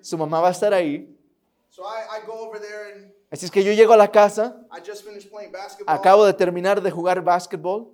[0.00, 1.14] Su mamá va a estar ahí.
[3.30, 4.56] Así es que yo llego a la casa,
[5.86, 7.90] acabo de terminar de jugar básquetbol,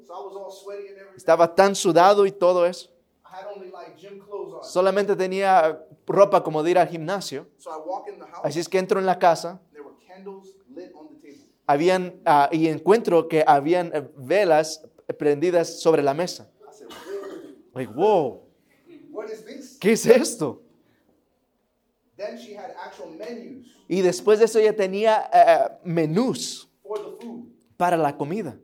[1.16, 2.88] estaba tan sudado y todo eso.
[3.24, 4.49] I had only like gym clothes on.
[4.62, 7.46] Solamente tenía ropa como de ir al gimnasio.
[7.58, 8.40] So I walk in the house.
[8.44, 11.46] Así es que entro en la casa, There were candles lit on the table.
[11.66, 14.82] habían, ah, y encuentro que habían eh, velas
[15.18, 16.50] prendidas sobre la mesa.
[16.68, 18.42] I said, "Whoa, Like, wow,
[19.10, 19.78] what is this?
[19.78, 20.62] ¿qué es esto?
[22.16, 26.68] Then she had actual menus Y después de eso ella tenía eh, menús
[27.76, 28.58] para la comida.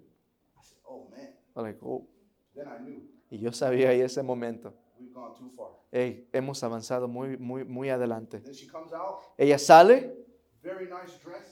[0.56, 1.34] I said, oh man.
[1.54, 2.06] Like, oh.
[2.54, 4.72] Then I knew Y yo sabía ahí ese momento,
[5.90, 8.42] hey, hemos avanzado muy, muy, muy adelante.
[9.36, 10.16] Ella sale,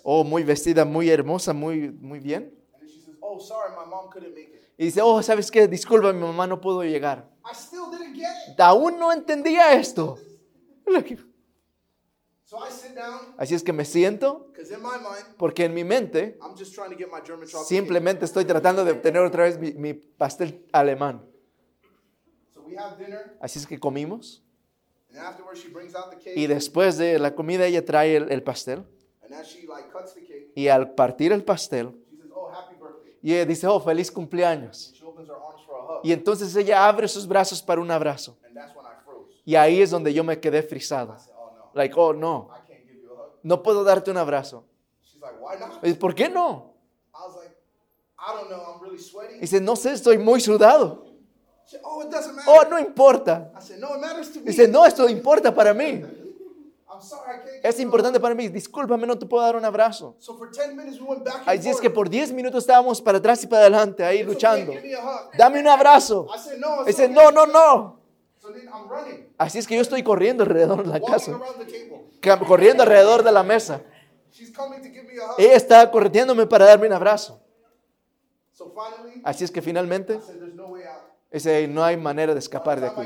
[0.02, 2.54] oh, muy vestida, muy hermosa, muy, muy bien.
[4.76, 5.68] Y dice, oh, ¿sabes qué?
[5.68, 7.30] Disculpa, mi mamá no pudo llegar.
[8.58, 10.18] Aún no entendía esto.
[13.36, 14.52] Así es que me siento,
[15.38, 16.38] porque en mi mente
[17.66, 21.24] simplemente estoy tratando de obtener otra vez mi, mi pastel alemán.
[22.52, 22.53] So we have dinner,
[23.40, 24.42] Así es que comimos.
[25.10, 28.30] and afterwards she brings out the cake, Y después de la comida ella trae el,
[28.32, 28.84] el pastel.
[29.22, 32.48] and as she like cuts the cake, Y al partir el pastel, she says, oh,
[32.50, 33.12] happy birthday.
[33.22, 34.92] y ella dice, oh, feliz cumpleaños.
[34.94, 37.90] She opens her arms for a hug, Y entonces ella abre sus brazos para un
[37.90, 38.36] abrazo.
[38.46, 39.30] and that's when I froze.
[39.44, 41.16] Y ahí es donde yo me quedé frisado.
[41.36, 43.30] Oh no, Like, oh, no, I can't give you a hug.
[43.42, 44.64] no puedo darte un abrazo.
[45.02, 45.78] She's like, why not?
[45.82, 46.74] Y dice, ¿Por qué no?
[47.14, 47.54] I was like,
[48.18, 49.36] I don't know, I'm really sweaty.
[49.36, 51.03] Y dice, no sé, estoy muy sudado.
[51.82, 52.50] Oh, it doesn't matter.
[52.50, 53.50] Oh, no importa.
[53.56, 54.46] I said, no, it matters to me.
[54.46, 56.02] Dice, no, esto importa para mí.
[56.86, 57.44] I'm sorry, I can't.
[57.62, 58.48] give Es importante hug." para mí.
[58.48, 60.14] Discúlpame, no te puedo dar un abrazo.
[60.20, 63.00] So for 10 minutes we went back and Así es que por 10 minutos estábamos
[63.02, 64.72] para atrás y para adelante, ahí It's okay, luchando.
[64.72, 65.30] give me a hug.
[65.36, 66.26] Dame un abrazo.
[66.32, 67.14] I said, no, it's Dice, okay.
[67.14, 67.98] no, no, no.
[68.40, 71.30] So then I'm running, Así es que yo estoy corriendo alrededor de la walking casa,
[71.32, 72.04] around the table.
[72.20, 73.80] cam- corriendo alrededor de la mesa.
[74.30, 75.34] She's coming to give me a hug.
[75.38, 77.40] Ella está corriéndome para darme un abrazo.
[78.52, 80.42] So finally, Así es que finalmente, I said,
[81.42, 83.02] there's no hay manera de escapar de aquí.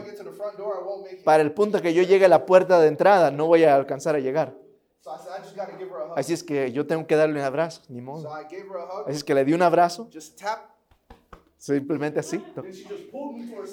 [1.24, 4.14] Para el punto que yo llegue a la puerta de entrada, no voy a alcanzar
[4.14, 4.54] a llegar.
[6.14, 8.32] Así es que yo tengo que darle un abrazo, ni modo.
[8.34, 10.10] Así es que le di un abrazo,
[11.56, 12.44] simplemente así.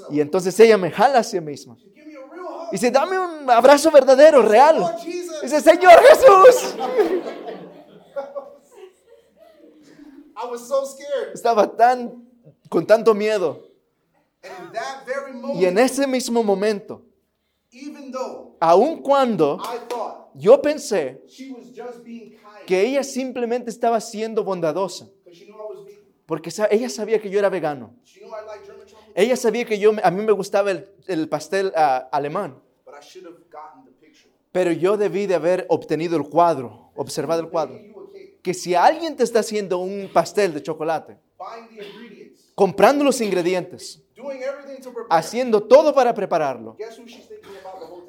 [0.10, 1.76] Y entonces ella me jala hacia misma.
[1.76, 2.68] She give me a real hug.
[2.70, 4.98] Y dice, dame un abrazo verdadero, real.
[5.00, 5.42] Jesus.
[5.42, 6.76] Dice, Señor Jesús.
[11.34, 12.28] Estaba tan,
[12.70, 13.75] con tanto miedo.
[15.56, 17.04] Y en ese mismo momento,
[17.72, 19.60] even though aun cuando
[20.34, 25.46] yo pensé she was just being kind, que ella simplemente estaba siendo bondadosa, because she
[25.46, 26.04] knew I was vegan.
[26.26, 27.94] porque ella sabía que yo era vegano.
[28.04, 29.22] She knew I like German chocolate.
[29.22, 33.04] Ella sabía que yo, a mí me gustaba el, el pastel ah, alemán, But I
[33.04, 34.30] should have gotten the picture.
[34.52, 37.80] pero yo debí de haber obtenido el cuadro, observado el cuadro.
[38.42, 43.20] Que si alguien te está haciendo un pastel de chocolate, buying the ingredients, comprando los
[43.20, 44.02] ingredientes,
[45.10, 46.78] haciendo todo para prepararlo?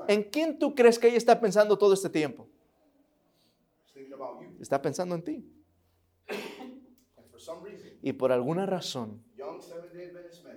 [0.08, 2.48] ¿en quién tú crees que ella está pensando todo este tiempo?
[4.60, 5.52] Está pensando en ti.
[8.02, 9.22] Y por alguna razón,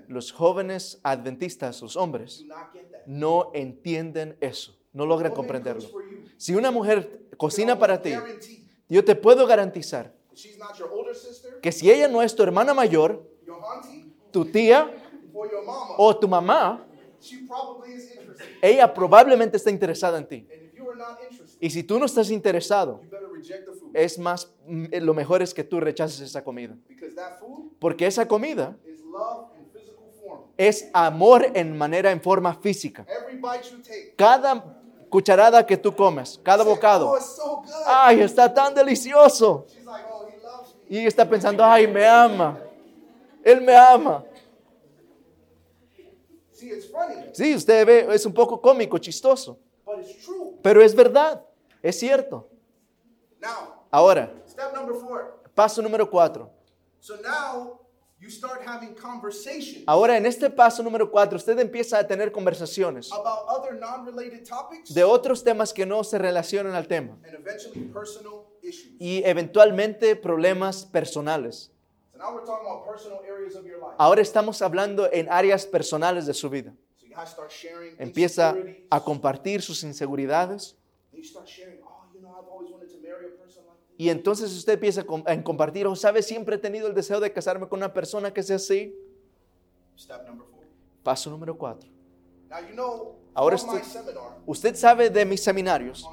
[0.07, 2.45] los jóvenes adventistas, los hombres,
[3.05, 4.75] no entienden eso.
[4.91, 5.87] no logran comprenderlo.
[6.37, 8.13] Si una mujer cocina para ti,
[8.87, 10.15] yo te puedo garantizar
[11.61, 13.29] que si ella no es tu hermana mayor,
[14.31, 14.91] tu tía
[15.97, 16.85] o tu mamá,
[18.61, 20.47] ella probablemente está interesada en ti.
[21.59, 23.01] Y si tú no estás interesado,
[23.93, 26.75] es más, mm, lo mejor es que tú rechaces esa comida.
[27.79, 28.77] Porque esa comida
[30.57, 33.05] es amor en manera, en forma física.
[34.15, 34.77] Cada
[35.09, 37.19] cucharada que tú comes, cada oh, bocado, good.
[37.85, 39.65] ay, está tan delicioso.
[39.65, 40.27] Oh.
[40.87, 42.59] Y está pensando, ay, me ama.
[43.43, 44.23] Él me ama.
[46.59, 49.57] See, it's funny, Sí, usted ve, es un poco cómico, chistoso.
[49.85, 50.57] but it's true.
[50.61, 51.41] Pero es verdad,
[51.81, 52.49] es cierto.
[53.41, 55.39] Now, Ahora, step number four.
[55.55, 56.51] paso número cuatro.
[56.99, 57.79] So now
[58.19, 63.09] you start having conversations Ahora, en este paso número cuatro, usted empieza a tener conversaciones
[63.13, 67.85] about other non-related topics de otros temas que no se relacionan al tema and eventually
[67.93, 68.95] personal issues.
[68.99, 71.71] y eventualmente problemas personales.
[72.19, 73.95] So now we're talking about personal areas of your life.
[73.97, 76.73] Ahora estamos hablando en áreas personales de su vida.
[77.97, 78.55] Empieza
[78.89, 80.75] a compartir sus inseguridades
[81.13, 82.63] oh,
[83.97, 87.19] y entonces usted empieza a com- a compartir, o sabe, siempre he tenido el deseo
[87.19, 88.95] de casarme con una persona que sea así.
[91.03, 91.89] Paso número cuatro.
[93.33, 93.81] Ahora seminar
[94.45, 96.09] Usted sabe de mis seminarios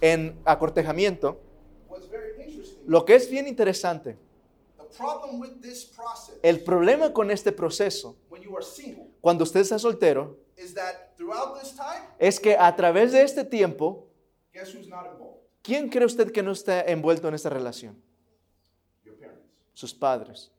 [0.00, 1.40] en acortejamiento,
[2.86, 4.16] lo que es bien interesante,
[6.42, 11.16] el problema con este proceso, when you are single cuando usted está soltero, is that
[11.16, 14.08] throughout this time, es que a través de este tiempo,
[14.52, 15.40] guess who's not involved?
[15.62, 18.00] ¿quién cree usted que no está envuelto en esta relación?
[19.72, 20.50] Sus padres.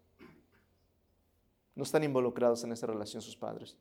[1.75, 3.77] No están involucrados en esta relación sus padres.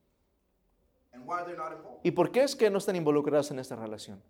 [2.02, 4.22] ¿Y por qué es que no están involucrados en esta relación?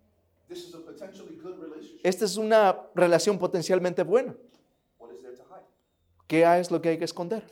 [2.03, 4.35] Esta es una relación potencialmente buena.
[4.99, 5.65] What is there to hide?
[6.31, 7.43] ¿Qué es lo que hay que esconder?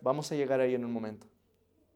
[0.00, 1.26] Vamos a llegar ahí en un momento.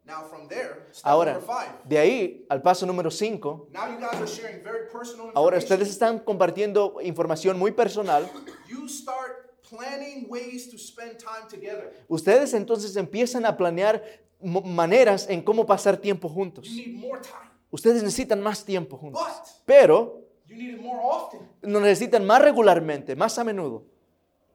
[0.04, 1.40] Now from there, step Ahora,
[1.82, 5.88] de ahí al paso número 5, Now you guys are sharing very personal ahora ustedes
[5.88, 8.30] están compartiendo información muy personal.
[8.68, 12.04] You start planning ways to spend time together.
[12.06, 14.02] Ustedes entonces empiezan a planear
[14.42, 16.68] maneras en cómo pasar tiempo juntos.
[16.68, 19.22] You need more time, Ustedes necesitan más tiempo juntos.
[19.64, 20.23] Pero
[20.54, 21.40] you need it more often.
[21.62, 23.82] lo necesitan más regularmente, más a menudo.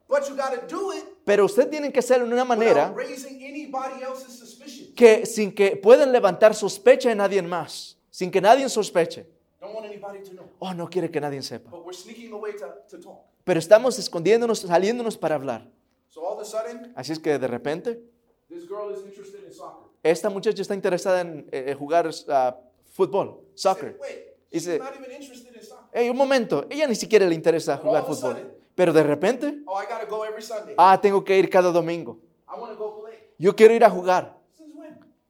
[0.07, 2.97] But you got to do it Pero ustedes tienen que hacerlo de una manera without
[2.97, 4.93] raising anybody else's suspicion.
[4.95, 9.27] que sin que puedan levantar sospecha en nadie más, sin que nadie sospeche.
[9.61, 10.45] Don't want anybody to know.
[10.59, 11.69] Oh, no quiere que nadie sepa.
[11.69, 13.25] But we're sneaking away to, to talk.
[13.43, 15.69] Pero estamos escondiéndonos, saliéndonos para hablar.
[16.07, 18.01] So all of a sudden, Así es que de repente,
[18.49, 19.87] this girl is interested in soccer.
[20.01, 22.57] esta muchacha está interesada en eh, jugar ah,
[22.91, 23.95] fútbol, soccer.
[24.01, 25.43] Wait, Is she's
[25.91, 28.37] Hey, un momento, ella ni siquiera le interesa jugar fútbol.
[28.75, 30.75] Pero de repente, Oh, I got to go every Sunday.
[30.77, 32.19] ah, tengo que ir cada domingo.
[32.47, 33.15] I want to go play.
[33.37, 34.37] Yo quiero ir a jugar.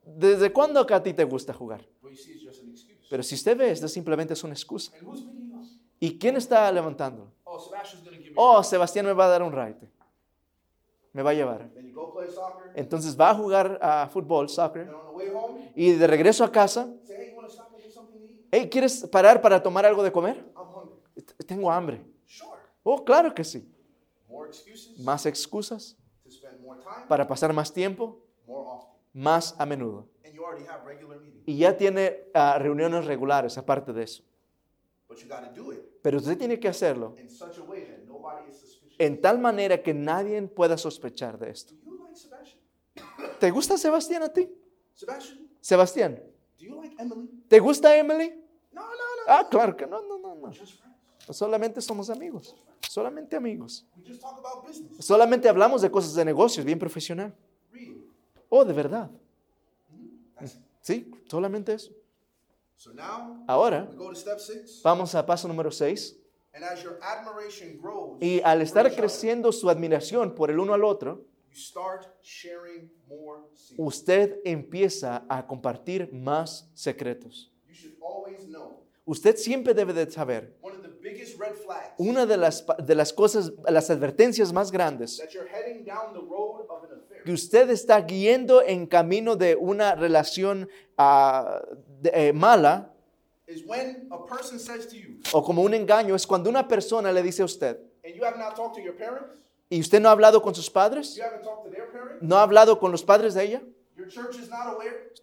[0.05, 1.85] ¿Desde cuándo acá a ti te gusta jugar?
[3.09, 4.91] Pero si usted ve, esto simplemente es una excusa.
[5.99, 7.31] ¿Y quién está levantándolo?
[7.45, 7.59] Oh.
[8.35, 9.89] Oh, Sebastián me va a dar un ride.
[11.13, 11.67] Me va a llevar.
[12.75, 14.87] Entonces va a jugar a fútbol, soccer,
[15.75, 18.25] y de regreso a casa, say, hey, you want to stop and get something to
[18.25, 18.38] eat?
[18.51, 20.37] Hey, ¿quieres parar para tomar algo de comer?
[20.55, 21.23] I'm hungry.
[21.25, 22.01] T- Tengo hambre.
[22.25, 22.49] Sure.
[22.83, 23.67] Oh, claro que sí.
[24.29, 28.99] More excuses Más excusas to spend more time, para pasar más tiempo, more often.
[29.13, 30.07] más a menudo.
[30.23, 31.43] And you already have regular meetings.
[31.47, 34.23] Y ya tiene ah, reuniones regulares aparte de eso.
[35.07, 37.15] But you got to do it Pero usted tiene que hacerlo
[38.97, 41.73] en tal manera que nadie pueda sospechar de esto.
[43.39, 44.49] ¿Te gusta Sebastián a ti?
[45.61, 46.21] Sebastián,
[46.59, 47.27] do you like Emily?
[47.47, 48.29] ¿te gusta Emily?
[48.71, 49.23] No, no, no.
[49.27, 50.51] Ah, claro que no, no, no, no.
[50.51, 50.79] Friends.
[51.31, 52.55] Solamente somos amigos.
[52.87, 53.85] Solamente amigos.
[53.97, 55.05] We just talk about business.
[55.05, 57.33] Solamente hablamos de cosas de negocios, bien profesional.
[58.49, 59.09] Oh, de verdad.
[60.41, 60.49] It.
[60.81, 61.91] Sí, solamente eso.
[62.75, 64.81] So now Ahora we go to step six.
[64.83, 66.15] vamos a paso número 6.
[66.53, 70.83] And as your admiration grows, Y al estar creciendo su admiración por el uno al
[70.83, 71.25] otro,
[73.77, 77.51] usted empieza a compartir más secretos.
[79.05, 80.55] Usted siempre debe de saber
[81.97, 85.19] una de las, de las cosas, las advertencias más grandes,
[87.25, 91.61] que usted está guiando en camino de una relación ah,
[92.01, 92.93] de- eh, mala
[93.47, 97.11] is when a person says to you, o como un engaño, es cuando una persona
[97.11, 99.39] le dice a usted, and you have not talked to your parents,
[99.69, 101.19] ¿y usted no ha hablado con sus padres?
[102.21, 103.61] ¿No ha hablado con los padres de ella?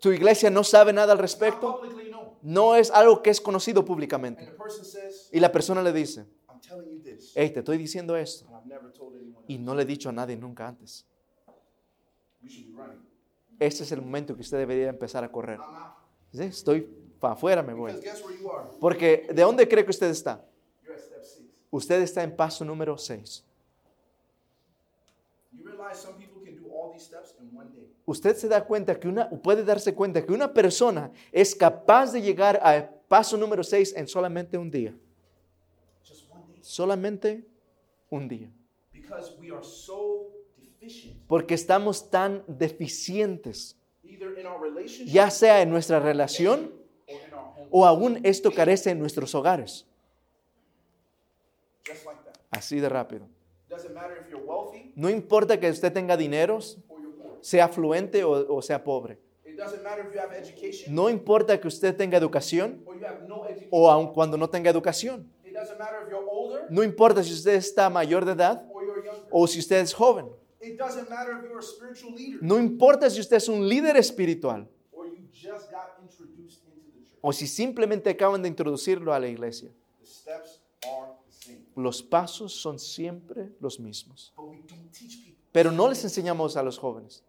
[0.00, 1.80] tu iglesia no sabe nada al respecto,
[2.42, 4.52] no es algo que es conocido públicamente.
[5.32, 6.26] Y la persona le dice,
[7.34, 8.46] hey, te estoy diciendo esto.
[9.48, 11.06] Y no le he dicho a nadie nunca antes.
[13.58, 15.58] Ese es el momento que usted debería empezar a correr.
[16.32, 16.82] Estoy
[17.18, 17.92] para afuera, me voy.
[18.80, 20.44] Porque ¿de dónde cree que usted está?
[21.70, 23.44] Usted está en paso número 6.
[25.52, 25.75] You realize some people can do all these steps in one day.
[28.04, 32.22] Usted se da cuenta que una, puede darse cuenta que una persona es capaz de
[32.22, 34.94] llegar al paso número 6 en solamente un día.
[36.60, 37.46] Solamente
[38.10, 38.50] un día.
[38.92, 43.76] Because we are so deficient, Porque estamos tan deficientes,
[45.06, 46.72] ya sea en nuestra relación
[47.70, 49.86] o aún esto carece en nuestros hogares.
[52.50, 53.28] Así de rápido.
[53.68, 56.78] Doesn't matter if you're wealthy No importa que usted tenga dineros,
[57.40, 59.18] sea afluente o, o sea pobre.
[59.44, 62.84] It doesn't matter if you have education No importa que usted tenga educación
[63.70, 65.30] o aun cuando no tenga educación.
[65.44, 68.64] It doesn't matter if you're older No importa si usted está mayor de edad
[69.30, 70.26] o si usted es joven.
[70.60, 73.96] It doesn't matter if you're a spiritual leader No importa si usted es un líder
[73.96, 74.68] espiritual
[77.20, 79.68] o si simplemente acaban de introducirlo a la iglesia.
[79.98, 81.65] The steps are the same.
[81.76, 84.32] Los pasos son siempre los mismos.
[85.52, 87.22] Pero no les enseñamos a los jóvenes.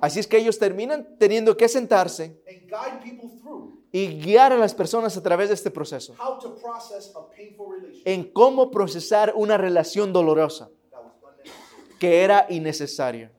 [0.00, 2.42] Así es que ellos terminan teniendo que sentarse
[3.92, 6.14] y guiar a las personas a través de este proceso.
[8.04, 10.70] En cómo procesar una relación dolorosa
[11.98, 13.30] que era innecesaria.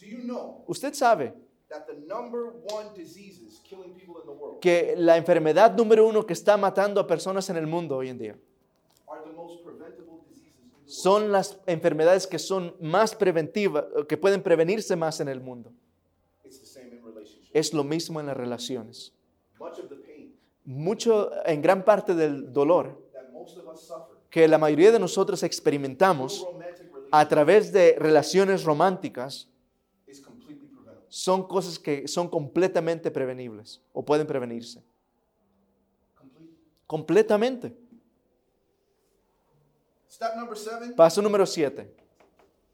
[0.00, 1.34] Do you know Usted sabe
[4.60, 8.18] que la enfermedad número uno que está matando a personas en el mundo hoy en
[8.18, 8.36] día
[9.08, 10.90] are the most preventable diseases in the world?
[10.90, 15.72] son las enfermedades que son más preventivas, que pueden prevenirse más en el mundo.
[17.52, 19.12] Es lo mismo en las relaciones.
[20.64, 23.00] Mucho, en gran parte del dolor
[24.28, 26.44] que la mayoría de nosotros experimentamos
[27.12, 29.48] a través de relaciones románticas.
[31.14, 34.82] Son cosas que son completamente prevenibles o pueden prevenirse.
[36.18, 36.56] Completely.
[36.88, 37.76] Completamente.
[40.10, 41.86] Step number seven, Paso número 7.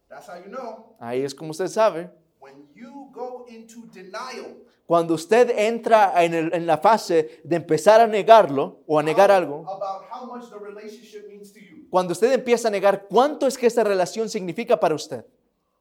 [0.09, 0.95] that's how you know.
[0.99, 2.11] Ahí es como usted sabe.
[2.41, 8.01] When you go into denial Cuando usted entra en, el- en la fase de empezar
[8.01, 11.87] a negarlo o a negar algo, about how much the relationship means to you.
[11.91, 15.40] cuando usted empieza a negar cuánto es que esta relación significa para usted, You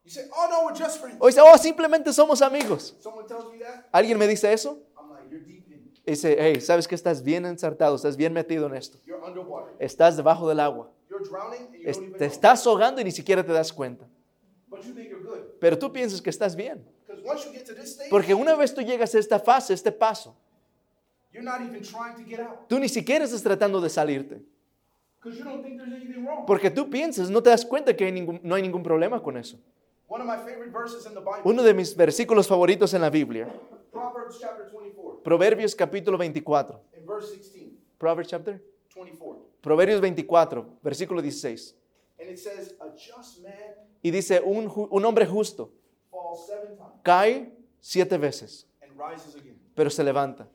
[0.10, 1.18] say, oh no, we're just friends.
[1.20, 2.96] o dice, oh, simplemente somos amigos.
[3.92, 4.80] ¿Alguien me dice eso?
[4.98, 5.92] I'm like, you're deep in.
[6.06, 8.98] Y dice, hey, sabes que estás bien ensartado, estás bien metido en esto.
[9.80, 10.90] Estás debajo del agua.
[11.84, 14.06] Es- te estás ahogando y ni siquiera te das cuenta.
[15.60, 16.84] Pero tú piensas que estás bien.
[18.10, 20.36] Porque una vez tú llegas a esta fase, este paso,
[22.68, 24.42] tú ni siquiera estás tratando de salirte.
[26.48, 29.38] Porque tú piensas, no te das cuenta que hay ningún- no hay ningún problema con
[29.38, 29.60] eso.
[30.10, 33.10] One of my favorite verses in the Bible, Uno de mis versículos favoritos en la
[33.12, 33.48] Biblia,
[33.92, 36.80] Proverbs chapter 24, Proverbios capítulo 24.
[36.98, 38.60] in verse 16, Proverbs chapter?
[38.94, 39.38] 24.
[39.62, 41.76] Proverbios 24, versículo 16.
[42.20, 43.54] And it says, A just man
[44.02, 45.72] Y dice, un, un hombre justo
[46.10, 49.60] falls seven times cae siete veces, and rises again.
[49.76, 50.48] pero se levanta.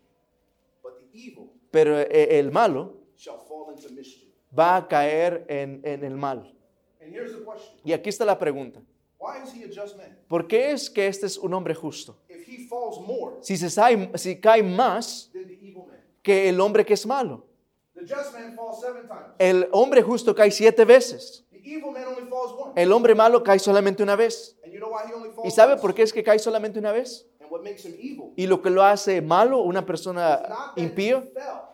[0.82, 4.28] But the evil Pero eh, el malo shall fall into mischief.
[4.56, 6.52] va a caer en, en el mal.
[7.00, 8.80] And here's the question Y aquí está la pregunta.
[9.24, 10.14] Why is he a just man?
[10.28, 12.16] ¿Por qué es que este es un hombre justo?
[12.28, 16.48] If he falls more Si, se sabe- si cae más than the evil man, que
[16.50, 17.46] el hombre que es malo.
[17.94, 19.34] the just man falls seven times.
[19.38, 21.42] El hombre justo cae siete veces.
[21.50, 22.72] The evil man only falls one.
[22.76, 24.58] El hombre malo cae solamente una vez.
[24.62, 26.78] And you know why he only falls ¿Y sabe por qué es que cae solamente
[26.78, 27.26] una vez?
[27.40, 28.32] And what makes him evil?
[28.36, 30.42] Y lo que lo hace malo, una persona
[30.76, 31.24] impío,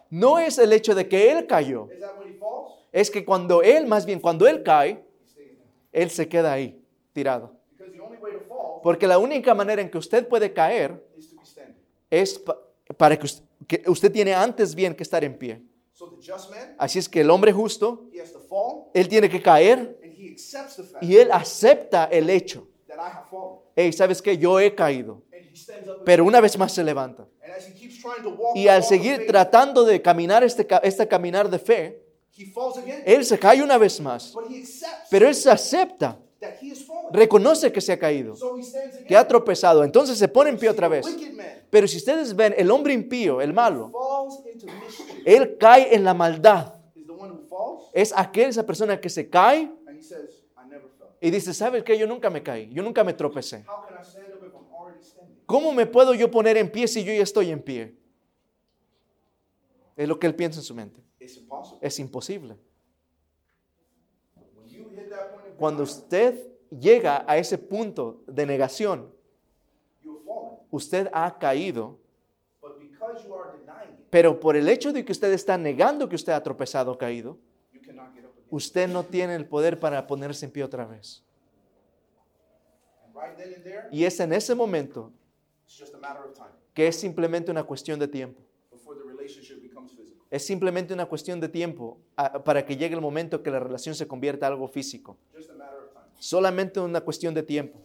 [0.09, 1.88] no es el hecho de que él cayó.
[1.92, 2.74] Is that when he falls?
[2.92, 5.03] Es que cuando él, más bien cuando él cae,
[5.92, 6.80] él se queda ahí,
[7.12, 7.52] tirado.
[7.72, 11.02] Because the only way to fall Porque la única manera en que usted puede caer
[12.11, 12.58] es pa-
[12.96, 15.62] para que usted, que usted tiene antes bien que estar en pie.
[15.92, 19.06] So the just man, Así es que el hombre justo, he has to fall él
[19.08, 22.66] tiene que caer and he accepts the fact y él acepta el hecho.
[22.88, 23.61] that I have fallen.
[23.76, 24.36] Hey, ¿sabes qué?
[24.36, 25.22] Yo he caído.
[26.04, 27.26] Pero una vez más se levanta.
[28.54, 32.02] Y al seguir tratando de caminar este, este caminar de fe,
[32.36, 33.02] he falls again.
[33.04, 34.32] él se cae una vez más.
[34.32, 36.18] But he accepts Pero él se acepta,
[37.12, 38.34] reconoce que se ha caído,
[39.07, 39.84] que ha tropezado.
[39.84, 41.07] Entonces se pone en pie otra vez.
[41.70, 43.93] Pero si ustedes ven, el hombre impío, el malo,
[45.24, 46.74] él cae en la maldad.
[47.93, 49.70] Es aquel, esa persona que se cae
[51.20, 51.99] y dice, ¿sabes qué?
[51.99, 53.64] Yo nunca me caí, yo nunca me tropecé.
[55.47, 57.95] ¿Cómo me puedo yo poner en pie si yo ya estoy en pie?
[59.97, 61.03] Es lo que él piensa en su mente.
[61.80, 62.57] Es imposible.
[64.57, 69.12] When you hit that point of Cuando usted llega a ese punto de negación,
[70.70, 71.98] usted ha caído,
[74.08, 77.36] pero por el hecho de que usted está negando que usted ha tropezado o caído,
[78.48, 81.22] usted no tiene el poder para ponerse en pie otra vez.
[83.92, 85.12] Y es en ese momento
[86.72, 88.40] que es simplemente una cuestión de tiempo.
[88.70, 90.20] before the relationship becomes physical.
[90.31, 93.95] Es simplemente una cuestión de tiempo ah, para que llegue el momento que la relación
[93.95, 95.16] se convierta en algo físico.
[96.18, 97.78] Solamente una cuestión de tiempo.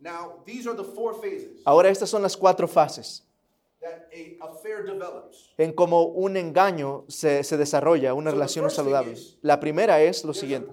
[0.00, 3.22] Now, these are the four phases Ahora estas son las cuatro fases
[3.80, 5.50] that a affair develops.
[5.58, 9.12] en cómo un engaño se, se desarrolla, una So the relación saludable.
[9.12, 10.70] is- La primera es lo siguiente.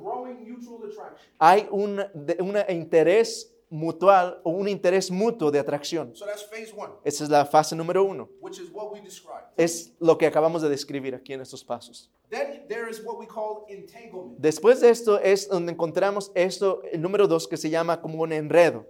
[1.39, 6.13] Hay un de- una interés mutual o un interés mutuo de atracción.
[6.15, 8.29] So that's phase one, Esa es la fase número uno.
[8.41, 9.47] which is what we described.
[9.57, 12.11] Es lo que acabamos de describir aquí en estos pasos.
[12.29, 14.37] Then there is what we call entanglement.
[14.37, 18.31] Después de esto es donde encontramos esto, el número dos, que se llama como un
[18.33, 18.85] enredo.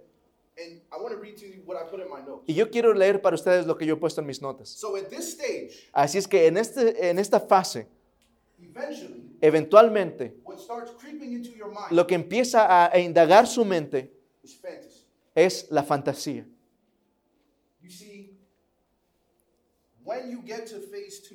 [0.58, 2.42] And I want to read to you what I put in my notes.
[2.46, 4.68] Y yo quiero leer para ustedes lo que yo he puesto en mis notas.
[4.68, 7.86] So at this stage, Así es que en, este, en esta fase,
[8.60, 13.64] eventually, eventualmente, what starts creeping into your mind lo que empieza a, a indagar su
[13.64, 14.12] mente.
[15.34, 16.46] Es la fantasía.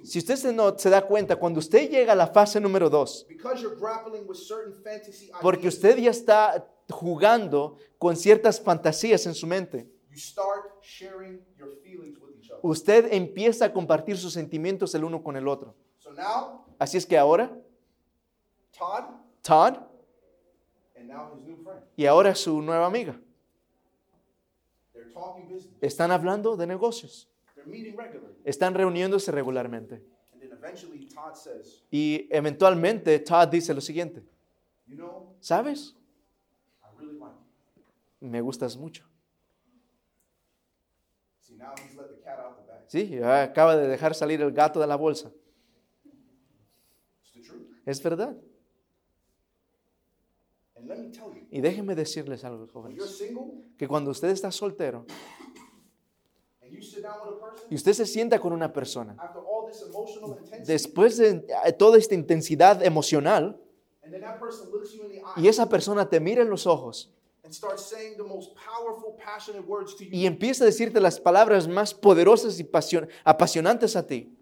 [0.03, 3.25] Si usted se, no, se da cuenta, cuando usted llega a la fase número dos,
[3.27, 9.25] because you're grappling with certain fantasy porque ideas, usted ya está jugando con ciertas fantasías
[9.25, 9.89] en su mente,
[12.61, 15.73] usted empieza a compartir sus sentimientos el uno con el otro.
[16.77, 17.57] Así es que ahora,
[18.77, 19.05] Todd
[19.41, 19.77] Todd
[21.97, 23.19] y ahora su nueva amiga
[25.81, 27.27] están hablando de negocios,
[28.45, 30.05] están reuniéndose regularmente.
[31.89, 34.23] Y eventualmente Todd dice lo siguiente,
[35.39, 35.95] ¿sabes?
[38.19, 39.03] Me gustas mucho.
[42.87, 45.31] Sí, acaba de dejar salir el gato de la bolsa.
[47.85, 48.37] Es verdad.
[50.76, 50.76] And let me tell you,
[51.51, 52.99] Y déjenme decirles algo, jóvenes,
[53.77, 55.05] que cuando usted está soltero
[57.69, 59.15] y usted se sienta con una persona,
[60.65, 63.59] después de eh, toda esta intensidad emocional,
[65.35, 67.11] y esa persona te mira en los ojos
[70.11, 74.33] y empieza a decirte las palabras más poderosas y pasion- apasionantes a ti,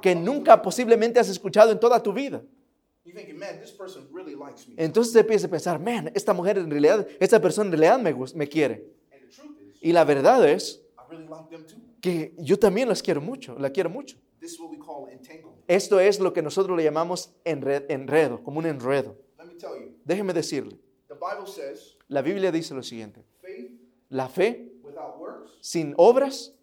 [0.00, 2.42] que nunca posiblemente has escuchado en toda tu vida.
[3.04, 4.74] You're thinking, man, this person really likes me.
[4.76, 8.14] Entonces te empieza a pensar, man, esta mujer en realidad, esta persona en realidad me,
[8.34, 8.74] me quiere.
[9.12, 11.76] And the truth is, Y la verdad es I really like them too.
[12.00, 14.16] que yo también las quiero mucho, la quiero mucho.
[15.66, 19.16] Esto es lo que nosotros le llamamos enre- enredo, como un enredo.
[20.04, 20.78] Déjeme decirle,
[22.08, 23.24] la Biblia dice lo siguiente,
[24.10, 24.70] la fe
[25.60, 26.54] sin obras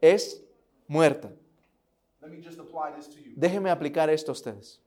[0.00, 0.42] es
[0.88, 1.30] muerta.
[3.36, 4.80] Déjeme aplicar esto a ustedes.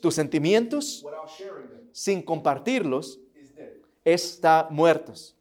[0.00, 1.04] Tus sentimientos
[1.92, 3.20] sin compartirlos
[4.04, 5.36] están muertos.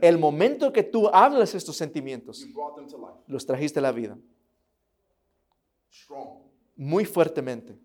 [0.00, 2.46] El momento que tú hablas estos sentimientos,
[3.26, 4.16] los trajiste a la vida
[6.76, 7.76] muy fuertemente,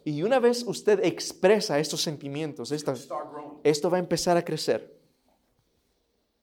[0.04, 3.60] Y una vez usted expresa estos sentimientos, growing.
[3.62, 4.92] esto va a empezar a crecer.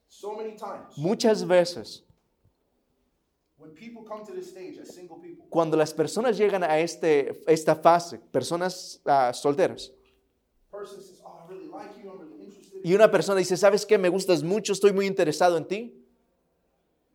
[0.08, 2.02] So many times, Muchas veces,
[3.58, 7.42] when people come to this stage as single people, cuando las personas llegan a este,
[7.46, 9.92] esta fase, personas ah, solteras,
[11.24, 12.10] "Oh, I really like you.
[12.10, 13.98] I'm really interested." in y you." una persona dice, ¿sabes qué?
[13.98, 15.94] Me gustas mucho, estoy muy interesado en ti.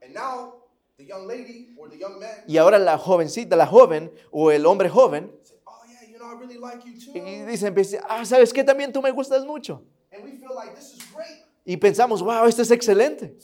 [0.02, 0.64] And now,
[0.98, 4.66] the young lady or the young man Y ahora la jovencita, la joven o el
[4.66, 8.00] hombre joven, say, "Oh yeah, you know, I really like you too." y dice, empieza,
[8.08, 8.64] ah, ¿sabes qué?
[8.64, 9.84] También tú me gustas mucho.
[10.12, 11.46] And we feel like this is great.
[11.66, 13.36] Y pensamos, wow, esto es excelente.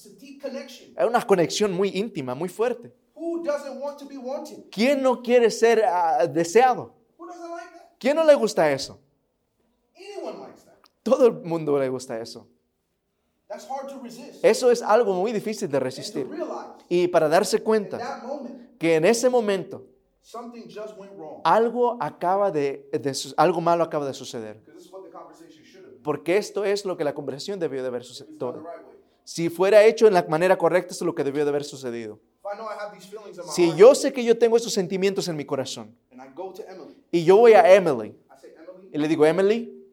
[0.95, 2.93] Hay una conexión muy íntima, muy fuerte.
[3.16, 4.70] Who doesn't want to be wanted?
[4.72, 6.93] ¿Quién no quiere ser ah, deseado?
[7.18, 7.97] Who doesn't like that?
[7.99, 8.99] ¿Quién no le gusta eso?
[9.95, 10.89] Anyone likes that.
[11.04, 12.47] Todo el mundo le gusta eso.
[13.47, 14.43] That's hard to resist.
[14.45, 16.28] Eso es algo muy difícil de resistir.
[16.88, 19.86] Y para darse cuenta moment, que en ese momento
[20.22, 21.41] something just went wrong.
[21.43, 24.59] algo acaba de, de algo malo acaba de suceder.
[24.59, 26.03] Because this is what the conversation should have been.
[26.03, 28.63] Porque esto es lo que la conversación debió de haber sucedido.
[29.24, 32.19] Si fuera hecho en la manera correcta, esto es lo que debió de haber sucedido.
[33.53, 36.63] Si yo sé que yo tengo estos sentimientos en mi corazón and I go to
[36.63, 39.88] Emily, y yo voy a Emily I say, Emily, y le digo, Emily,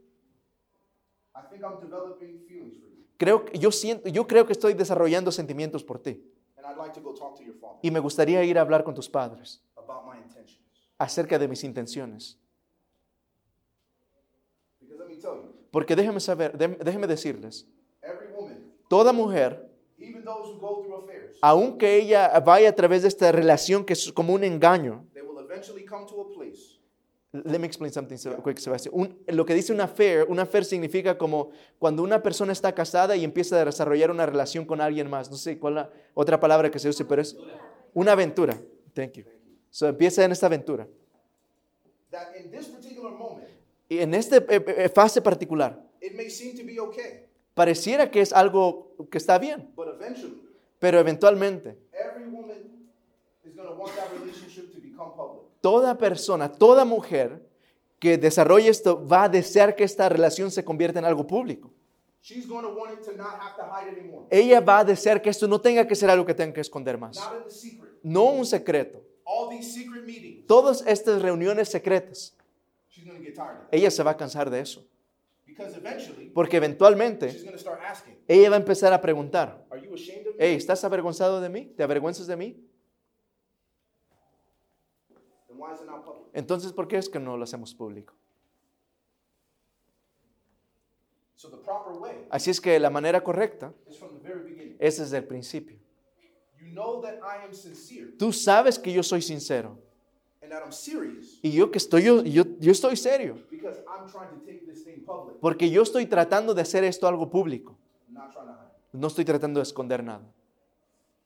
[1.35, 5.31] I think I'm developing feelings for you, creo yo siento, yo creo que estoy desarrollando
[5.31, 6.23] sentimientos por ti
[6.57, 8.83] and I'd like to go talk to your father y me gustaría ir a hablar
[8.83, 9.63] con tus padres.
[10.99, 12.39] Acerca de mis intenciones.
[15.71, 17.67] Porque déjeme saber, dé- déjeme decirles,
[18.89, 19.69] toda mujer,
[21.43, 25.05] aunque ella vaya a través de esta relación que es como un engaño,
[27.33, 28.95] Let me explain something so- quick, Sebastián.
[28.97, 33.15] Un- lo que dice un affair, un affair significa como cuando una persona está casada
[33.17, 35.31] y empieza a desarrollar una relación con alguien más.
[35.31, 37.37] No sé cuál la otra palabra que se use, pero es
[37.93, 38.59] una aventura.
[38.95, 39.25] Thank you.
[39.79, 40.89] So empieza en esta aventura.
[42.11, 43.47] that in this particular moment,
[43.89, 48.21] Y en esta eh, eh, fase particular, it may seem to be okay, pareciera que
[48.21, 50.43] es algo que está bien, but eventually,
[50.81, 52.89] pero eventualmente every woman
[53.45, 55.45] is going to want that relationship to become public.
[55.61, 57.41] toda persona, toda mujer
[58.01, 61.71] que desarrolle esto va a desear que esta relación se convierta en algo público.
[62.21, 64.27] She's going to want it to not have to hide anymore.
[64.29, 66.99] Ella va a desear que esto no tenga que ser algo que tenga que esconder
[66.99, 67.17] más.
[67.17, 67.91] Not in the secret.
[68.03, 69.08] No un secreto.
[69.31, 72.35] All these secret meetings, Todas estas reuniones secretas,
[72.89, 73.75] she's going to get tired of it.
[73.75, 74.83] ella se va a cansar de eso.
[75.47, 79.67] Because eventually, Porque eventualmente she's going to start asking, ella va a empezar a preguntar,
[79.71, 80.45] Are you ashamed of me?
[80.47, 81.67] hey, ¿estás avergonzado de mí?
[81.77, 82.57] ¿Te avergüenzas de mí?
[85.49, 86.29] Then why is it not public?
[86.33, 88.15] Entonces, ¿por qué es que no lo hacemos público?
[92.31, 93.73] Así es que la manera correcta
[94.79, 95.79] es desde el principio.
[98.19, 99.79] Tú sabes que yo soy sincero
[100.43, 104.07] and that I'm serious y yo que estoy yo, yo, yo estoy serio because I'm
[104.11, 107.77] trying to take this thing public, porque yo estoy tratando de hacer esto algo público.
[108.09, 108.69] I'm not trying to hide.
[108.93, 108.99] it.
[109.01, 110.23] No estoy tratando de esconder nada.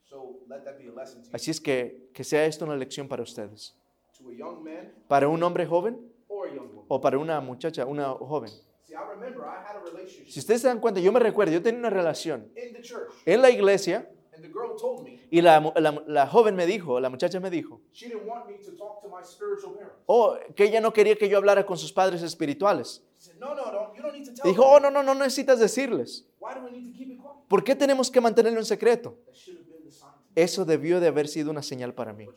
[0.09, 1.35] So let that be a lesson to you.
[1.37, 3.75] Así es que que sea esto una lección para ustedes.
[4.19, 6.85] To a young man Para un hombre joven or a young woman.
[6.89, 8.51] o para una muchacha, una joven.
[8.85, 11.53] See, I remember I had a relationship Si ustedes se dan cuenta, yo me recuerdo,
[11.53, 15.21] yo tenía una relación in the church en la iglesia and the girl told me
[15.33, 18.59] y la, la- la joven me dijo, la muchacha me dijo, she didn't want me
[18.59, 19.97] to talk to my spiritual parents.
[20.07, 23.03] oh, que ella no quería que yo hablara con sus padres espirituales.
[23.19, 25.15] She said, No, no, no, you don't need to tell Dijo, oh, no, no, no
[25.15, 26.27] necesitas decirles.
[26.39, 27.33] Why do we need to keep it quiet?
[27.49, 29.17] ¿Por qué tenemos que mantenerlo en secreto?
[29.27, 30.11] That should have been the sign.
[30.11, 30.43] to me.
[30.43, 32.29] Eso debió de haber sido una señal para mí,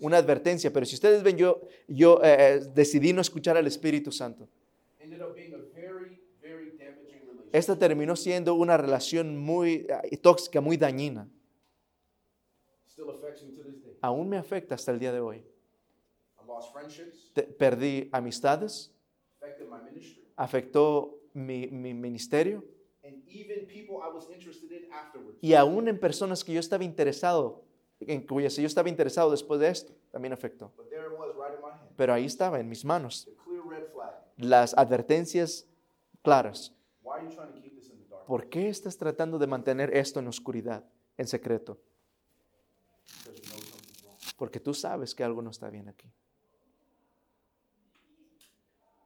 [0.00, 0.72] una advertencia.
[0.72, 4.48] Pero si ustedes ven, yo, yo eh, eh, decidí no escuchar al Espíritu Santo.
[7.52, 11.28] Esta terminó siendo una relación muy eh, tóxica, muy dañina.
[11.28, 12.81] Still affects me to this day.
[14.00, 15.36] Aún me afecta hasta el día de hoy.
[15.38, 18.90] I lost friendships, Te- perdí amistades,
[19.38, 22.64] affected my ministry, afectó mi, mi ministerio
[23.04, 25.38] and even people I was interested in afterwards.
[25.40, 27.62] y aún en personas que yo estaba interesado,
[28.00, 30.72] en cuyas yo estaba interesado después de esto, también afectó.
[30.76, 31.90] But there it was right in my hand.
[31.96, 34.12] Pero ahí estaba, en mis manos, The clear red flag.
[34.36, 35.66] las advertencias
[36.22, 36.72] claras.
[37.02, 38.26] Why are you trying to keep this in the dark?
[38.26, 40.84] ¿Por qué estás tratando de mantener esto en oscuridad,
[41.16, 41.78] en secreto?
[43.24, 44.16] Because you know something's wrong.
[44.42, 46.10] Porque tú sabes que algo no está bien aquí.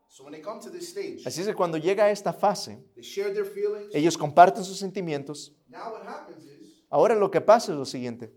[0.08, 2.82] So when they come to this stage, Así es que cuando llega a esta fase,
[2.94, 3.94] they share their feelings.
[3.94, 5.52] ellos comparten sus sentimientos.
[5.68, 8.32] Now what happens is Ahora lo que pasa es lo siguiente.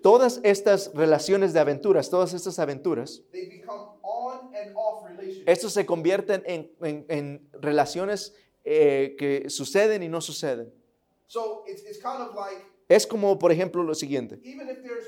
[0.00, 5.48] Todas estas relaciones de aventuras, todas estas aventuras, they become on and off relationships.
[5.48, 8.32] estos se convierten en, en- en relaciones
[8.64, 10.72] eh, que suceden y no suceden.
[11.26, 14.40] So it's, it's kind of like Es como, por ejemplo, lo siguiente.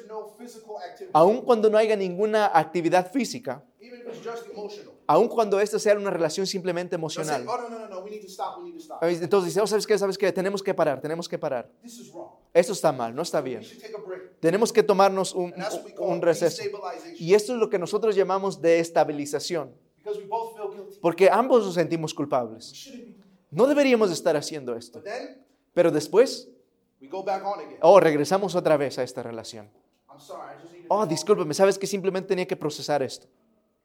[0.07, 3.65] no activity, Aun cuando no haya ninguna actividad física,
[5.09, 9.99] aun cuando esta sea una relación simplemente emocional, oh entonces dice, oh, ¿sabes qué?
[9.99, 10.31] ¿Sabes qué?
[10.31, 11.73] Tenemos que parar, tenemos que parar.
[12.55, 13.63] Esto está mal, no está bien.
[14.39, 15.53] Tenemos que tomarnos un,
[16.23, 16.63] receso.
[17.19, 21.01] Y esto es lo que nosotros llamamos de estabilización, Because we both feel guilty.
[21.01, 22.93] porque ambos nos sentimos culpables.
[23.51, 25.03] No deberíamos de estar haciendo esto.
[25.75, 26.49] Pero después,
[27.03, 27.79] we go back on again.
[27.83, 29.69] oh, regresamos otra vez a esta relación.
[30.11, 33.27] I'm sorry, I just need to Oh, discúlpeme, sabes que simplemente tenía que procesar esto.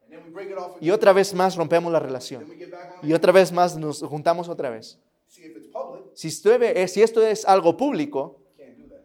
[0.04, 2.50] And then we break it off Y otra vez más rompemos la Then relación.
[2.50, 5.00] we get back on Y otra vez más nos juntamos otra vez.
[5.28, 8.40] See, if it's public, Si, esto es- algo público,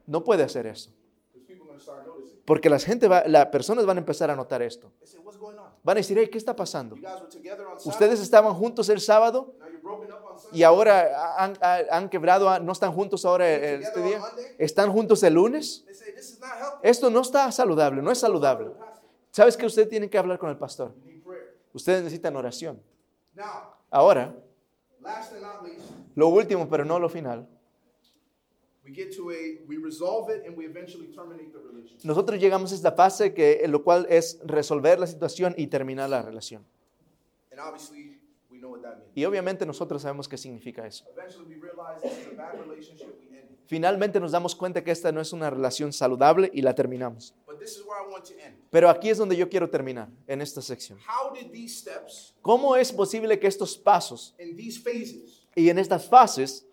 [0.06, 0.90] no puede hacer eso.
[2.44, 4.90] Porque la gente va, las personas van a empezar a notar esto.
[5.84, 6.96] Van a decir, hey, ¿qué está pasando?
[7.84, 9.54] Ustedes estaban juntos el sábado
[10.52, 11.54] Y ahora han,
[11.90, 14.20] han- quebrado, no están juntos ahora este día.
[14.58, 15.84] ¿Están juntos el lunes?
[15.86, 16.88] They say, this is not healthy.
[16.88, 18.70] Esto no está saludable, no es saludable.
[19.30, 20.94] ¿Sabes que usted tiene que hablar con el pastor?
[21.72, 22.82] Ustedes necesitan oración.
[23.34, 24.34] Now, Ahora,
[25.00, 25.80] last and not least,
[26.14, 27.46] lo último, pero no lo final.
[28.84, 29.34] we get to a,
[29.68, 32.04] we resolve it and we eventually terminate the relationship.
[32.04, 36.20] Nosotros llegamos a esta fase que lo cual es resolver la situación y terminar la
[36.20, 36.64] relación.
[39.14, 41.04] Y obviamente nosotros sabemos qué significa eso.
[41.12, 43.58] Eventually, we realize this is a bad relationship, we end it.
[43.66, 47.34] Finalmente nos damos cuenta que esta no es una relación saludable y la terminamos.
[47.46, 48.56] But this is where I want to end.
[48.70, 50.98] Pero aquí es donde yo quiero terminar, en esta sección.
[50.98, 55.78] How did these steps ¿Cómo es posible que estos pasos and these phases, y en
[55.78, 56.66] estas fases,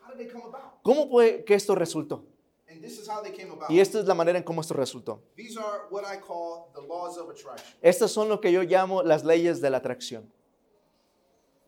[0.82, 2.26] cómo fue que esto resultó?
[2.70, 3.70] And this is how they came about.
[3.70, 5.22] Y esta es la manera en cómo esto resultó.
[5.36, 7.66] These are what I call the laws of attraction.
[7.82, 10.24] Estas son lo que yo llamo las leyes de la atracción.
[10.26, 11.59] This is how attraction works.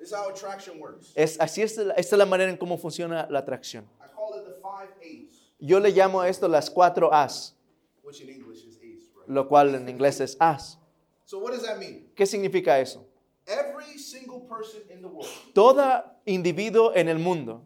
[1.16, 3.86] Es, así es, esta es la manera en cómo funciona la atracción.
[3.99, 7.56] I call it the five A's, Yo le llamo a esto las cuatro As,
[8.04, 8.82] which in English is A's,
[9.16, 9.28] right?
[9.28, 10.78] lo cual en inglés es As.
[11.26, 12.10] So what does that mean?
[12.16, 13.06] ¿Qué significa eso?
[13.45, 17.64] Every single person in the world Todo individuo en el mundo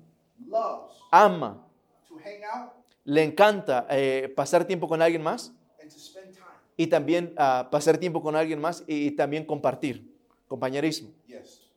[0.47, 1.65] loves ama,
[2.07, 2.71] to hang out
[3.05, 6.45] le encanta eh, pasar tiempo con alguien más and to spend time.
[6.77, 10.09] y también ah, pasar tiempo con alguien más y, y también compartir,
[10.47, 11.11] compañerismo,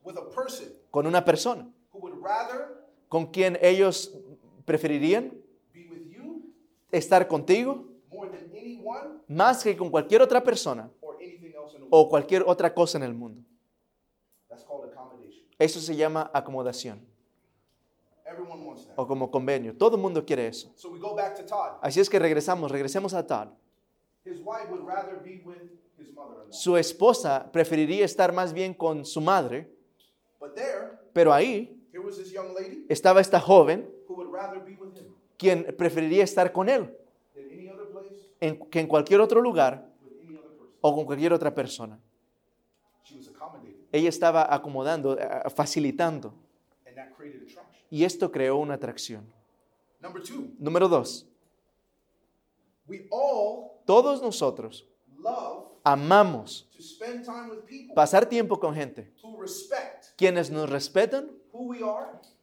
[0.09, 0.17] Yes.
[0.17, 4.13] With a person con una persona who would rather con quien ellos
[4.65, 5.33] preferirían
[5.73, 6.43] be with you
[6.91, 10.91] estar contigo more than anyone más que con cualquier otra persona
[11.91, 13.43] o cualquier otra cosa en el mundo.
[14.49, 15.45] That's called accommodation.
[15.59, 17.01] Eso se llama acomodación
[18.27, 18.95] Everyone wants that.
[18.97, 19.75] o como convenio.
[19.75, 20.71] Todo el mundo quiere eso.
[20.77, 21.79] So we go back to Todd.
[21.83, 23.49] Así es que regresamos, regresemos a Todd.
[24.25, 25.63] His wife would rather be with
[25.99, 26.51] his mother-in-law.
[26.53, 29.73] Su esposa preferiría estar más bien con su madre,
[31.13, 34.95] pero ahí here was this young lady estaba esta joven who would rather be with
[34.97, 36.95] him quien preferiría estar con él
[37.35, 39.87] than any other place en- que en cualquier otro lugar
[40.81, 41.99] o con cualquier otra persona.
[43.05, 45.17] She was accommodating, Ella estaba acomodando,
[45.55, 46.33] facilitando,
[47.91, 49.25] y esto creó una atracción.
[50.59, 51.27] Número dos,
[53.85, 54.87] todos nosotros
[55.83, 56.69] amamos
[57.95, 59.11] pasar tiempo con gente,
[60.19, 61.31] quienes nos respetan,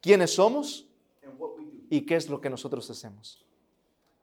[0.01, 0.88] quiénes somos
[1.89, 3.45] y qué es lo que nosotros hacemos.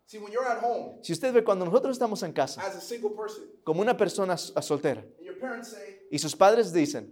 [0.06, 2.62] Si usted ve cuando nosotros estamos en casa,
[3.62, 5.04] como una persona soltera,
[6.10, 7.10] y sus padres dicen?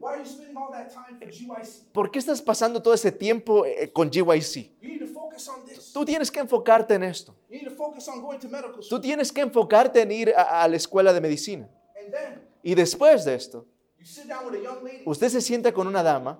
[1.92, 4.70] ¿por qué estás pasando todo ese tiempo eh, con GYC?
[5.92, 7.34] Tú tienes que enfocarte en esto.
[8.88, 11.68] Tú tienes que enfocarte en ir a, a la escuela de medicina.
[12.62, 13.66] Y después de esto,
[14.00, 16.38] you sit down with a young lady, usted se sienta con una dama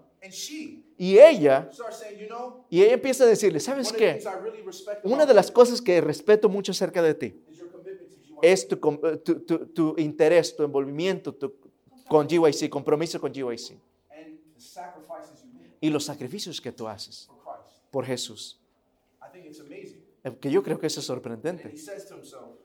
[0.99, 1.71] y ella,
[2.71, 4.29] y ella empieza a decirle, ¿sabes qué?
[5.03, 7.35] Una de las cosas que respeto mucho acerca de ti
[8.43, 11.37] es tu, eh, tu, tu- tu interés, tu envolvimiento
[12.09, 13.79] con GYC, compromiso con GYC
[15.81, 17.29] y los sacrificios que tú haces
[17.91, 18.59] por Jesús.
[20.25, 21.71] Eh, Que yo creo que eso es sorprendente.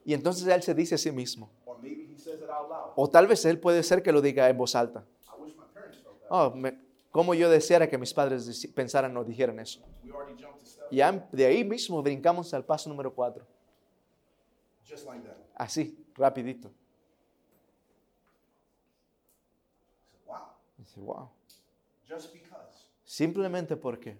[0.04, 1.50] Y entonces él se dice a sí mismo,
[1.86, 2.92] or maybe he says it out loud.
[2.96, 5.04] o tal vez él puede ser que lo diga en voz alta.
[6.28, 6.78] Oh, me-
[7.12, 9.80] ¿Cómo yo deseara que mis padres pensaran o dijeran eso?
[10.90, 10.98] Y
[11.32, 13.46] de ahí mismo brincamos al paso número cuatro.
[15.54, 16.70] Así, rapidito.
[20.96, 21.28] Wow.
[23.04, 24.18] Simplemente porque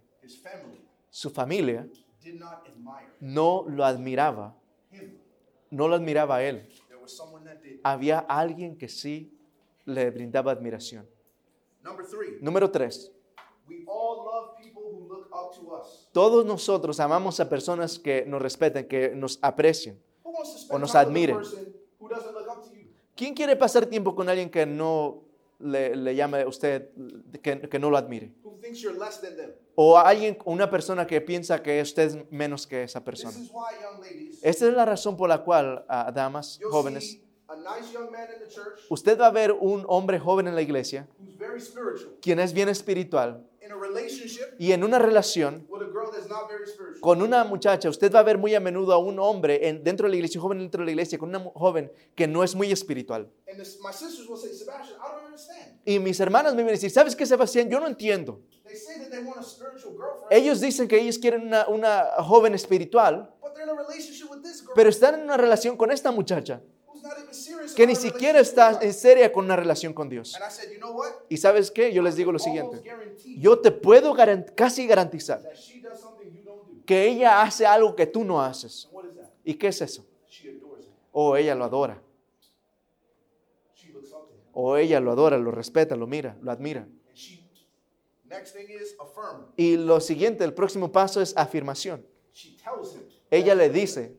[1.10, 1.86] su familia
[3.20, 4.54] no lo admiraba,
[5.70, 6.68] no lo admiraba a él.
[7.82, 9.32] Había alguien que sí
[9.84, 11.08] le brindaba admiración.
[12.40, 13.12] Número tres.
[16.12, 20.00] Todos nosotros amamos a personas que nos respeten, que nos aprecien.
[20.24, 21.76] Who wants to O nos time with a admiren.
[23.14, 25.24] ¿Quién quiere pasar tiempo con alguien que no
[25.58, 26.90] le, le llame a usted,
[27.42, 28.34] que, que no lo admire?
[29.78, 33.36] O alguien, una persona que piensa que usted es menos que esa persona.
[34.42, 37.20] Esta es la razón por la cual, ah, damas, jóvenes,
[38.88, 41.06] usted va a ver un hombre joven en la iglesia,
[42.22, 43.46] quien es bien espiritual,
[44.58, 45.66] y en una relación
[47.00, 50.06] con una muchacha, usted va a ver muy a menudo a un hombre en- dentro
[50.06, 52.54] de la iglesia, un joven dentro de la iglesia, con una joven que no es
[52.54, 53.28] muy espiritual.
[55.84, 57.68] Y mis hermanas me vienen a decir, ¿sabes qué, Sebastián?
[57.70, 58.40] Yo no entiendo.
[60.30, 63.30] Ellos dicen que ellos quieren una, una joven espiritual,
[64.74, 66.60] pero están en una relación con esta muchacha
[67.74, 70.38] que ni siquiera está en seria con una relación con Dios.
[71.28, 71.92] Y sabes qué?
[71.92, 72.82] Yo les digo lo siguiente.
[73.34, 75.42] Yo te puedo garan- casi garantizar
[76.86, 78.88] que ella hace algo que tú no haces.
[79.44, 80.06] ¿Y qué es eso?
[80.28, 80.92] She adores him.
[81.12, 82.00] O ella lo adora.
[84.52, 86.86] O ella lo adora, lo respeta, lo mira, lo admira.
[89.56, 92.04] Y lo siguiente, el próximo paso es afirmación.
[92.32, 94.16] She tells him, Ella le dice,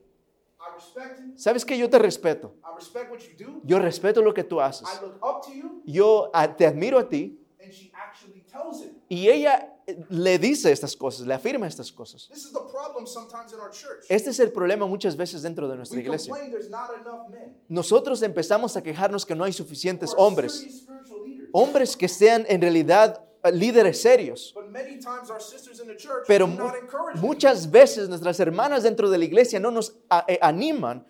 [0.59, 1.37] I respect him.
[1.37, 1.77] ¿sabes qué?
[1.77, 2.53] Yo te respeto.
[2.77, 3.61] I respect what you do.
[3.65, 4.87] Yo respeto lo que tú haces.
[4.87, 5.81] I look up to you.
[5.85, 7.39] Yo ah, te admiro a ti.
[7.61, 8.91] And she actually tells him.
[9.09, 12.27] Y ella eh, le dice estas cosas, le afirma estas cosas.
[12.29, 14.05] This is the problem sometimes in our church.
[14.09, 16.31] Este es el problema muchas veces dentro de nuestra We iglesia.
[16.33, 17.55] complain there's not enough men.
[17.67, 20.53] Nosotros empezamos a quejarnos que no hay suficientes hombres.
[20.59, 21.49] serious spiritual leaders.
[21.51, 24.53] Hombres que sean en realidad eh, líderes serios.
[24.53, 26.69] But many times our sisters in the church Pero mu-
[27.15, 29.95] muchas veces nuestras hermanas dentro de la iglesia no nos
[30.27, 31.05] eh, animan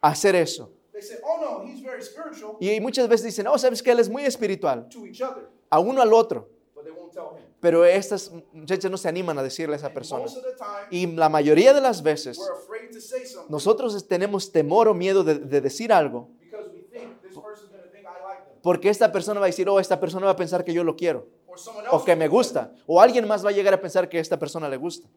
[0.00, 0.70] a hacer eso.
[1.02, 4.08] Say, oh no, he's very spiritual Y muchas veces dicen, oh, sabes que él es
[4.08, 6.48] muy espiritual, to each other, a uno al otro.
[6.74, 7.44] but they won't tell him.
[7.60, 10.26] Pero estas muchachas no se animan a decirle a esa persona.
[10.26, 12.38] time, Y la mayoría de las veces
[13.48, 16.28] nosotros tenemos temor o miedo de, de decir algo
[18.62, 20.94] porque esta persona va a decir, oh, esta persona va a pensar que yo lo
[20.96, 21.26] quiero
[21.90, 22.72] o que me gusta.
[22.86, 25.08] O alguien más va a llegar a pensar que a esta persona le gusta.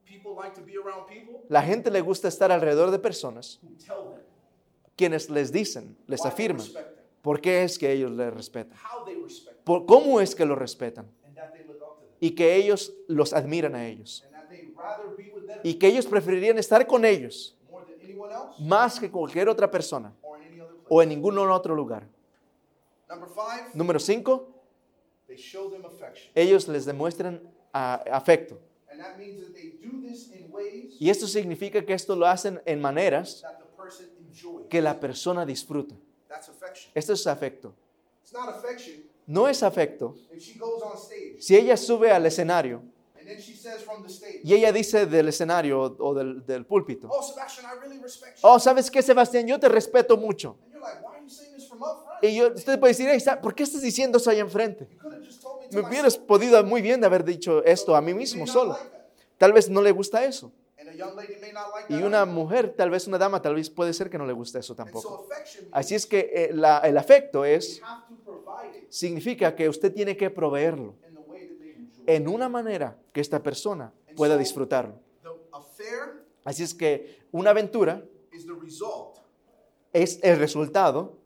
[1.48, 3.60] La gente le gusta estar alrededor de personas.
[4.96, 6.66] Quienes les dicen, les afirman,
[7.22, 8.78] por qué es que ellos le respetan,
[9.64, 11.06] por cómo es que lo respetan
[12.20, 14.24] y que ellos los admiran a ellos.
[15.62, 17.56] Y que ellos preferirían estar con ellos
[18.58, 20.12] más que cualquier otra persona
[20.88, 22.06] o en ningún otro lugar.
[23.08, 24.48] Number five, Número cinco,
[25.26, 26.32] they show them affection.
[26.34, 27.40] ellos les demuestran
[27.72, 28.58] ah, afecto.
[28.94, 32.26] And that means that they do this in ways Y esto significa que esto lo
[32.26, 34.68] hacen en maneras that the person enjoys.
[34.68, 35.96] que la persona disfruta.
[36.28, 36.92] That's affection.
[36.94, 37.74] Esto es afecto.
[38.22, 38.94] It's not affection
[39.26, 42.82] No es afecto if she goes on stage si ella sube al escenario
[43.18, 46.64] and then she says from the stage, y ella dice del escenario o- del, del
[46.66, 48.40] púlpito, Oh, Sebastian, I really respect you.
[48.48, 49.46] oh, ¿sabes qué, Sebastián?
[49.48, 50.56] Yo te respeto mucho.
[50.62, 52.22] And you're like, Why are you saying this from up front?
[52.22, 54.86] Y yo, usted puede decir, "Hey, ¿por qué estás diciendo eso ahí enfrente?
[55.74, 58.78] Me hubieras podido muy bien haber dicho esto a mí mismo solo.
[59.38, 60.52] Tal vez no le gusta eso.
[61.88, 64.58] Y una mujer, tal vez una dama, tal vez puede ser que no le guste
[64.58, 65.26] eso tampoco.
[65.72, 67.80] Así es que eh, la- el afecto es,
[68.88, 70.94] significa que usted tiene que proveerlo
[72.06, 74.94] en una manera que esta persona pueda disfrutarlo.
[76.44, 78.02] Así es que una aventura
[79.92, 81.16] es el resultado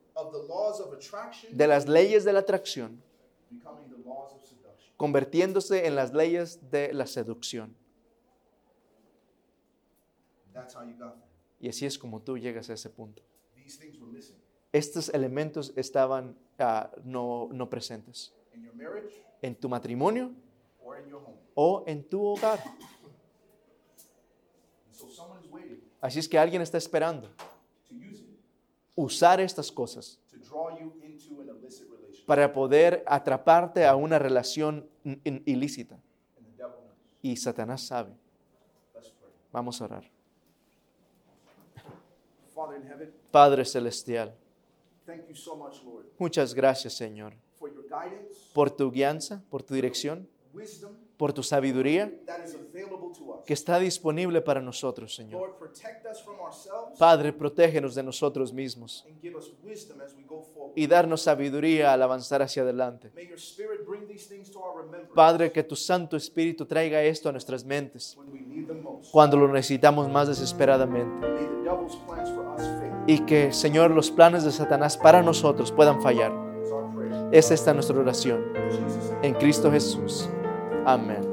[1.57, 3.03] de las leyes de la atracción
[3.51, 4.88] becoming the laws of seduction.
[4.99, 7.75] Convirtiéndose en las leyes de la seducción.
[10.53, 11.29] That's how you got there.
[11.61, 13.23] Y así es como tú llegas a ese punto.
[13.55, 14.37] These things were missing
[14.73, 20.33] Estos elementos estaban ah, no, no presentes in your marriage en tu matrimonio
[21.55, 22.59] o en tu hogar.
[24.87, 27.31] And so someone is waiting Así es que alguien está esperando
[28.95, 30.21] usar estas cosas
[32.29, 34.87] para poder atraparte a una relación
[35.47, 35.99] ilícita.
[37.23, 38.13] Y Satanás sabe.
[39.51, 40.05] Vamos a orar.
[43.31, 44.35] Padre Celestial,
[46.19, 47.33] muchas gracias Señor
[48.53, 50.29] por tu guianza, por tu dirección,
[51.17, 52.13] por tu sabiduría
[53.47, 55.57] que está disponible para nosotros, Señor.
[56.99, 59.07] Padre, protégenos de nosotros mismos
[60.79, 63.11] y darnos sabiduría al avanzar hacia adelante.
[63.17, 67.03] May your spirit bring these things to our remembrance Padre, que tu Santo Espíritu traiga
[67.03, 69.11] esto a nuestras mentes when we need them most.
[69.11, 71.27] cuando lo necesitamos más desesperadamente.
[73.09, 76.31] Y que, Señor, los planes de Satanás para nosotros puedan fallar.
[76.63, 77.29] Is our prayer.
[77.33, 78.45] Es esta nuestra oración.
[79.23, 80.29] En Cristo Jesús.
[80.87, 81.27] Amén.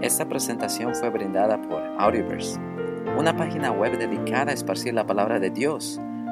[0.00, 2.58] Esta presentación fue brindada por Audioverse,
[3.18, 6.00] una página web dedicada a esparcir la palabra de Dios